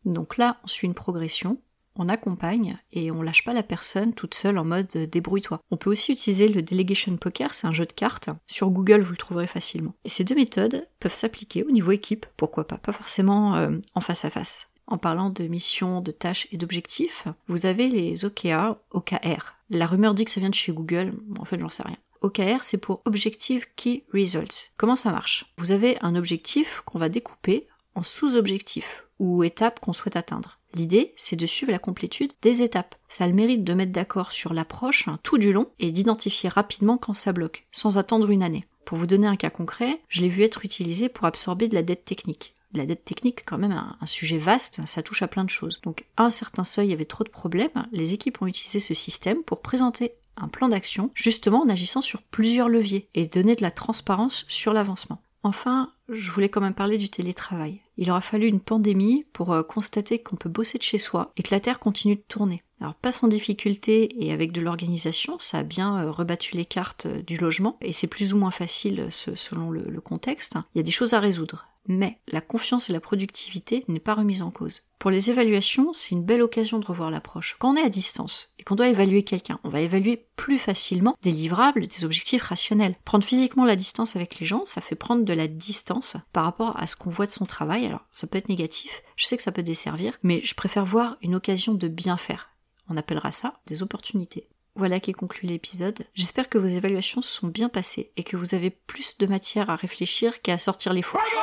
Donc 0.04 0.36
là, 0.36 0.58
on 0.64 0.68
suit 0.68 0.86
une 0.86 0.94
progression 0.94 1.58
on 1.98 2.08
accompagne 2.08 2.78
et 2.92 3.10
on 3.10 3.22
lâche 3.22 3.44
pas 3.44 3.52
la 3.52 3.62
personne 3.62 4.12
toute 4.12 4.34
seule 4.34 4.58
en 4.58 4.64
mode 4.64 4.88
euh, 4.96 5.06
débrouille-toi. 5.06 5.60
On 5.70 5.76
peut 5.76 5.90
aussi 5.90 6.12
utiliser 6.12 6.48
le 6.48 6.62
Delegation 6.62 7.16
Poker, 7.16 7.54
c'est 7.54 7.66
un 7.66 7.72
jeu 7.72 7.86
de 7.86 7.92
cartes. 7.92 8.30
Sur 8.46 8.70
Google, 8.70 9.00
vous 9.00 9.12
le 9.12 9.16
trouverez 9.16 9.46
facilement. 9.46 9.94
Et 10.04 10.08
ces 10.08 10.24
deux 10.24 10.34
méthodes 10.34 10.86
peuvent 11.00 11.14
s'appliquer 11.14 11.64
au 11.64 11.70
niveau 11.70 11.92
équipe, 11.92 12.26
pourquoi 12.36 12.66
pas, 12.66 12.78
pas 12.78 12.92
forcément 12.92 13.56
euh, 13.56 13.70
en 13.94 14.00
face 14.00 14.24
à 14.24 14.30
face. 14.30 14.68
En 14.86 14.98
parlant 14.98 15.30
de 15.30 15.48
missions, 15.48 16.00
de 16.00 16.12
tâches 16.12 16.46
et 16.52 16.56
d'objectifs, 16.56 17.26
vous 17.48 17.66
avez 17.66 17.88
les 17.88 18.24
OKR, 18.24 18.76
OKR. 18.92 19.56
La 19.68 19.86
rumeur 19.86 20.14
dit 20.14 20.24
que 20.24 20.30
ça 20.30 20.40
vient 20.40 20.50
de 20.50 20.54
chez 20.54 20.72
Google, 20.72 21.14
en 21.38 21.44
fait 21.44 21.58
j'en 21.58 21.68
sais 21.68 21.82
rien. 21.82 21.96
OKR, 22.22 22.62
c'est 22.62 22.78
pour 22.78 23.02
Objective 23.04 23.66
Key 23.76 24.04
Results. 24.12 24.70
Comment 24.76 24.96
ça 24.96 25.10
marche? 25.10 25.46
Vous 25.58 25.72
avez 25.72 25.98
un 26.02 26.14
objectif 26.14 26.82
qu'on 26.84 26.98
va 26.98 27.08
découper 27.08 27.66
en 27.94 28.02
sous-objectifs 28.02 29.04
ou 29.18 29.42
étapes 29.42 29.80
qu'on 29.80 29.92
souhaite 29.92 30.16
atteindre. 30.16 30.58
L'idée, 30.76 31.14
c'est 31.16 31.36
de 31.36 31.46
suivre 31.46 31.72
la 31.72 31.78
complétude 31.78 32.34
des 32.42 32.60
étapes. 32.60 32.96
Ça 33.08 33.24
a 33.24 33.26
le 33.28 33.32
mérite 33.32 33.64
de 33.64 33.72
mettre 33.72 33.92
d'accord 33.92 34.30
sur 34.30 34.52
l'approche 34.52 35.08
hein, 35.08 35.18
tout 35.22 35.38
du 35.38 35.54
long 35.54 35.70
et 35.78 35.90
d'identifier 35.90 36.50
rapidement 36.50 36.98
quand 36.98 37.14
ça 37.14 37.32
bloque, 37.32 37.64
sans 37.72 37.96
attendre 37.96 38.28
une 38.30 38.42
année. 38.42 38.66
Pour 38.84 38.98
vous 38.98 39.06
donner 39.06 39.26
un 39.26 39.36
cas 39.36 39.48
concret, 39.48 40.02
je 40.10 40.20
l'ai 40.20 40.28
vu 40.28 40.42
être 40.42 40.66
utilisé 40.66 41.08
pour 41.08 41.24
absorber 41.24 41.68
de 41.68 41.74
la 41.74 41.82
dette 41.82 42.04
technique. 42.04 42.54
La 42.74 42.84
dette 42.84 43.06
technique, 43.06 43.42
quand 43.46 43.56
même, 43.56 43.72
un, 43.72 43.96
un 43.98 44.06
sujet 44.06 44.36
vaste, 44.36 44.82
ça 44.84 45.02
touche 45.02 45.22
à 45.22 45.28
plein 45.28 45.44
de 45.44 45.50
choses. 45.50 45.80
Donc, 45.80 46.04
à 46.18 46.24
un 46.24 46.30
certain 46.30 46.62
seuil, 46.64 46.88
il 46.88 46.90
y 46.90 46.94
avait 46.94 47.06
trop 47.06 47.24
de 47.24 47.30
problèmes. 47.30 47.86
Les 47.90 48.12
équipes 48.12 48.42
ont 48.42 48.46
utilisé 48.46 48.78
ce 48.78 48.92
système 48.92 49.42
pour 49.44 49.62
présenter 49.62 50.12
un 50.36 50.48
plan 50.48 50.68
d'action, 50.68 51.10
justement 51.14 51.62
en 51.62 51.70
agissant 51.70 52.02
sur 52.02 52.20
plusieurs 52.20 52.68
leviers 52.68 53.08
et 53.14 53.26
donner 53.26 53.56
de 53.56 53.62
la 53.62 53.70
transparence 53.70 54.44
sur 54.48 54.74
l'avancement. 54.74 55.22
Enfin, 55.46 55.92
je 56.08 56.32
voulais 56.32 56.48
quand 56.48 56.60
même 56.60 56.74
parler 56.74 56.98
du 56.98 57.08
télétravail. 57.08 57.80
Il 57.98 58.10
aura 58.10 58.20
fallu 58.20 58.48
une 58.48 58.58
pandémie 58.58 59.26
pour 59.32 59.52
euh, 59.52 59.62
constater 59.62 60.20
qu'on 60.20 60.34
peut 60.34 60.48
bosser 60.48 60.76
de 60.76 60.82
chez 60.82 60.98
soi 60.98 61.30
et 61.36 61.44
que 61.44 61.54
la 61.54 61.60
Terre 61.60 61.78
continue 61.78 62.16
de 62.16 62.24
tourner. 62.26 62.62
Alors 62.80 62.96
pas 62.96 63.12
sans 63.12 63.28
difficulté 63.28 64.24
et 64.24 64.32
avec 64.32 64.50
de 64.50 64.60
l'organisation, 64.60 65.36
ça 65.38 65.58
a 65.58 65.62
bien 65.62 66.02
euh, 66.02 66.10
rebattu 66.10 66.56
les 66.56 66.64
cartes 66.64 67.06
euh, 67.06 67.22
du 67.22 67.36
logement 67.36 67.76
et 67.80 67.92
c'est 67.92 68.08
plus 68.08 68.34
ou 68.34 68.38
moins 68.38 68.50
facile 68.50 69.06
selon 69.12 69.70
le, 69.70 69.84
le 69.88 70.00
contexte. 70.00 70.56
Il 70.74 70.78
y 70.78 70.80
a 70.80 70.84
des 70.84 70.90
choses 70.90 71.14
à 71.14 71.20
résoudre. 71.20 71.68
Mais 71.88 72.18
la 72.28 72.40
confiance 72.40 72.90
et 72.90 72.92
la 72.92 73.00
productivité 73.00 73.84
n'est 73.88 74.00
pas 74.00 74.14
remise 74.14 74.42
en 74.42 74.50
cause. 74.50 74.82
Pour 74.98 75.10
les 75.10 75.30
évaluations, 75.30 75.92
c'est 75.92 76.14
une 76.14 76.24
belle 76.24 76.42
occasion 76.42 76.78
de 76.78 76.86
revoir 76.86 77.10
l'approche. 77.10 77.56
Quand 77.58 77.72
on 77.72 77.76
est 77.76 77.84
à 77.84 77.88
distance 77.88 78.52
et 78.58 78.62
qu'on 78.62 78.74
doit 78.74 78.88
évaluer 78.88 79.22
quelqu'un, 79.22 79.60
on 79.62 79.68
va 79.68 79.80
évaluer 79.80 80.26
plus 80.36 80.58
facilement 80.58 81.16
des 81.22 81.30
livrables, 81.30 81.86
des 81.86 82.04
objectifs 82.04 82.42
rationnels. 82.42 82.96
Prendre 83.04 83.24
physiquement 83.24 83.64
la 83.64 83.76
distance 83.76 84.16
avec 84.16 84.38
les 84.40 84.46
gens, 84.46 84.64
ça 84.64 84.80
fait 84.80 84.94
prendre 84.94 85.24
de 85.24 85.32
la 85.32 85.48
distance 85.48 86.16
par 86.32 86.44
rapport 86.44 86.78
à 86.80 86.86
ce 86.86 86.96
qu'on 86.96 87.10
voit 87.10 87.26
de 87.26 87.30
son 87.30 87.44
travail. 87.44 87.86
Alors, 87.86 88.04
ça 88.10 88.26
peut 88.26 88.38
être 88.38 88.48
négatif, 88.48 89.02
je 89.16 89.26
sais 89.26 89.36
que 89.36 89.42
ça 89.42 89.52
peut 89.52 89.62
desservir, 89.62 90.18
mais 90.22 90.40
je 90.42 90.54
préfère 90.54 90.86
voir 90.86 91.16
une 91.22 91.34
occasion 91.34 91.74
de 91.74 91.88
bien 91.88 92.16
faire. 92.16 92.50
On 92.88 92.96
appellera 92.96 93.32
ça 93.32 93.60
des 93.66 93.82
opportunités. 93.82 94.48
Voilà 94.76 95.00
qui 95.00 95.12
conclut 95.12 95.48
l'épisode. 95.48 96.04
J'espère 96.14 96.50
que 96.50 96.58
vos 96.58 96.66
évaluations 96.66 97.22
se 97.22 97.32
sont 97.32 97.48
bien 97.48 97.70
passées 97.70 98.12
et 98.16 98.22
que 98.22 98.36
vous 98.36 98.54
avez 98.54 98.70
plus 98.70 99.16
de 99.16 99.26
matière 99.26 99.70
à 99.70 99.76
réfléchir 99.76 100.42
qu'à 100.42 100.58
sortir 100.58 100.92
les 100.92 101.02
fourches. 101.02 101.34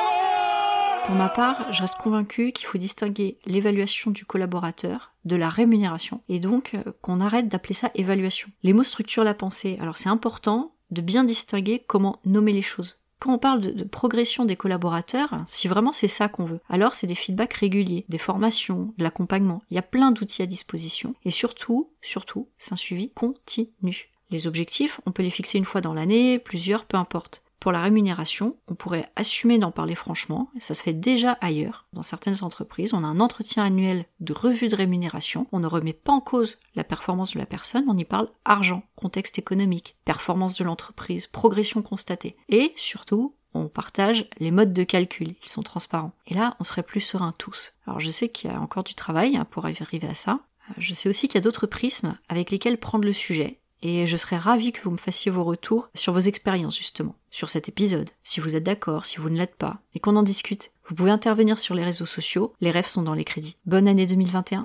Pour 1.04 1.16
ma 1.16 1.28
part, 1.28 1.70
je 1.70 1.82
reste 1.82 1.98
convaincue 1.98 2.52
qu'il 2.52 2.66
faut 2.66 2.78
distinguer 2.78 3.38
l'évaluation 3.44 4.10
du 4.10 4.24
collaborateur 4.24 5.12
de 5.26 5.36
la 5.36 5.50
rémunération 5.50 6.22
et 6.30 6.40
donc 6.40 6.72
euh, 6.74 6.82
qu'on 7.02 7.20
arrête 7.20 7.48
d'appeler 7.48 7.74
ça 7.74 7.90
évaluation. 7.94 8.48
Les 8.62 8.72
mots 8.72 8.84
structurent 8.84 9.22
la 9.22 9.34
pensée, 9.34 9.76
alors 9.80 9.98
c'est 9.98 10.08
important 10.08 10.72
de 10.90 11.02
bien 11.02 11.24
distinguer 11.24 11.84
comment 11.86 12.20
nommer 12.24 12.54
les 12.54 12.62
choses. 12.62 13.00
Quand 13.20 13.34
on 13.34 13.38
parle 13.38 13.60
de, 13.60 13.84
progression 13.84 14.46
des 14.46 14.56
collaborateurs, 14.56 15.44
si 15.46 15.68
vraiment 15.68 15.92
c'est 15.92 16.08
ça 16.08 16.28
qu'on 16.28 16.46
veut, 16.46 16.60
alors 16.70 16.94
c'est 16.94 17.06
des 17.06 17.14
feedbacks 17.14 17.54
réguliers, 17.54 18.06
des 18.08 18.18
formations, 18.18 18.94
de 18.96 19.04
l'accompagnement. 19.04 19.60
Il 19.70 19.74
y 19.74 19.78
a 19.78 19.82
plein 19.82 20.10
d'outils 20.10 20.42
à 20.42 20.46
disposition 20.46 21.14
et 21.24 21.30
surtout, 21.30 21.90
surtout, 22.00 22.48
c'est 22.56 22.72
un 22.72 22.76
suivi 22.76 23.10
continu. 23.10 24.10
Les 24.30 24.46
objectifs, 24.46 25.00
on 25.04 25.12
peut 25.12 25.22
les 25.22 25.30
fixer 25.30 25.58
une 25.58 25.64
fois 25.66 25.82
dans 25.82 25.94
l'année, 25.94 26.38
plusieurs, 26.38 26.86
peu 26.86 26.96
importe. 26.96 27.43
Pour 27.64 27.72
la 27.72 27.80
rémunération, 27.80 28.58
on 28.68 28.74
pourrait 28.74 29.10
assumer 29.16 29.58
d'en 29.58 29.70
parler 29.70 29.94
franchement, 29.94 30.50
ça 30.58 30.74
se 30.74 30.82
fait 30.82 30.92
déjà 30.92 31.32
ailleurs. 31.40 31.86
Dans 31.94 32.02
certaines 32.02 32.44
entreprises, 32.44 32.92
on 32.92 33.02
a 33.02 33.06
un 33.06 33.20
entretien 33.20 33.64
annuel 33.64 34.04
de 34.20 34.34
revue 34.34 34.68
de 34.68 34.76
rémunération, 34.76 35.46
on 35.50 35.60
ne 35.60 35.66
remet 35.66 35.94
pas 35.94 36.12
en 36.12 36.20
cause 36.20 36.58
la 36.74 36.84
performance 36.84 37.32
de 37.32 37.38
la 37.38 37.46
personne, 37.46 37.86
on 37.88 37.96
y 37.96 38.04
parle 38.04 38.28
argent, 38.44 38.82
contexte 38.96 39.38
économique, 39.38 39.96
performance 40.04 40.58
de 40.58 40.64
l'entreprise, 40.64 41.26
progression 41.26 41.80
constatée. 41.80 42.36
Et 42.50 42.74
surtout, 42.76 43.34
on 43.54 43.68
partage 43.68 44.28
les 44.40 44.50
modes 44.50 44.74
de 44.74 44.84
calcul, 44.84 45.34
ils 45.42 45.48
sont 45.48 45.62
transparents. 45.62 46.12
Et 46.26 46.34
là, 46.34 46.58
on 46.60 46.64
serait 46.64 46.82
plus 46.82 47.00
serein 47.00 47.32
tous. 47.38 47.72
Alors 47.86 47.98
je 47.98 48.10
sais 48.10 48.28
qu'il 48.28 48.50
y 48.50 48.54
a 48.54 48.60
encore 48.60 48.84
du 48.84 48.94
travail 48.94 49.38
hein, 49.38 49.46
pour 49.46 49.64
arriver 49.64 50.06
à 50.06 50.14
ça. 50.14 50.40
Je 50.76 50.92
sais 50.92 51.08
aussi 51.08 51.28
qu'il 51.28 51.36
y 51.36 51.38
a 51.38 51.44
d'autres 51.44 51.66
prismes 51.66 52.18
avec 52.28 52.50
lesquels 52.50 52.76
prendre 52.76 53.04
le 53.04 53.12
sujet, 53.12 53.58
et 53.84 54.06
je 54.06 54.16
serais 54.16 54.38
ravie 54.38 54.72
que 54.72 54.82
vous 54.82 54.90
me 54.90 54.96
fassiez 54.96 55.30
vos 55.30 55.44
retours 55.44 55.90
sur 55.94 56.12
vos 56.12 56.20
expériences 56.20 56.76
justement, 56.76 57.14
sur 57.30 57.50
cet 57.50 57.68
épisode, 57.68 58.10
si 58.24 58.40
vous 58.40 58.56
êtes 58.56 58.64
d'accord, 58.64 59.04
si 59.04 59.18
vous 59.18 59.28
ne 59.28 59.36
l'êtes 59.36 59.56
pas, 59.56 59.78
et 59.94 60.00
qu'on 60.00 60.16
en 60.16 60.22
discute. 60.22 60.72
Vous 60.88 60.94
pouvez 60.94 61.10
intervenir 61.10 61.58
sur 61.58 61.74
les 61.74 61.84
réseaux 61.84 62.06
sociaux, 62.06 62.54
les 62.60 62.70
rêves 62.70 62.86
sont 62.86 63.02
dans 63.02 63.14
les 63.14 63.24
crédits. 63.24 63.56
Bonne 63.66 63.86
année 63.86 64.06
2021 64.06 64.64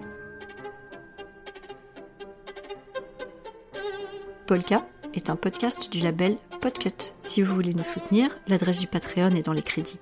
Polka 4.47 4.87
est 5.13 5.29
un 5.29 5.35
podcast 5.35 5.91
du 5.91 5.99
label 5.99 6.37
Podcut. 6.61 7.13
Si 7.23 7.41
vous 7.41 7.53
voulez 7.53 7.73
nous 7.73 7.83
soutenir, 7.83 8.31
l'adresse 8.47 8.79
du 8.79 8.87
Patreon 8.87 9.35
est 9.35 9.45
dans 9.45 9.53
les 9.53 9.61
crédits. 9.61 9.99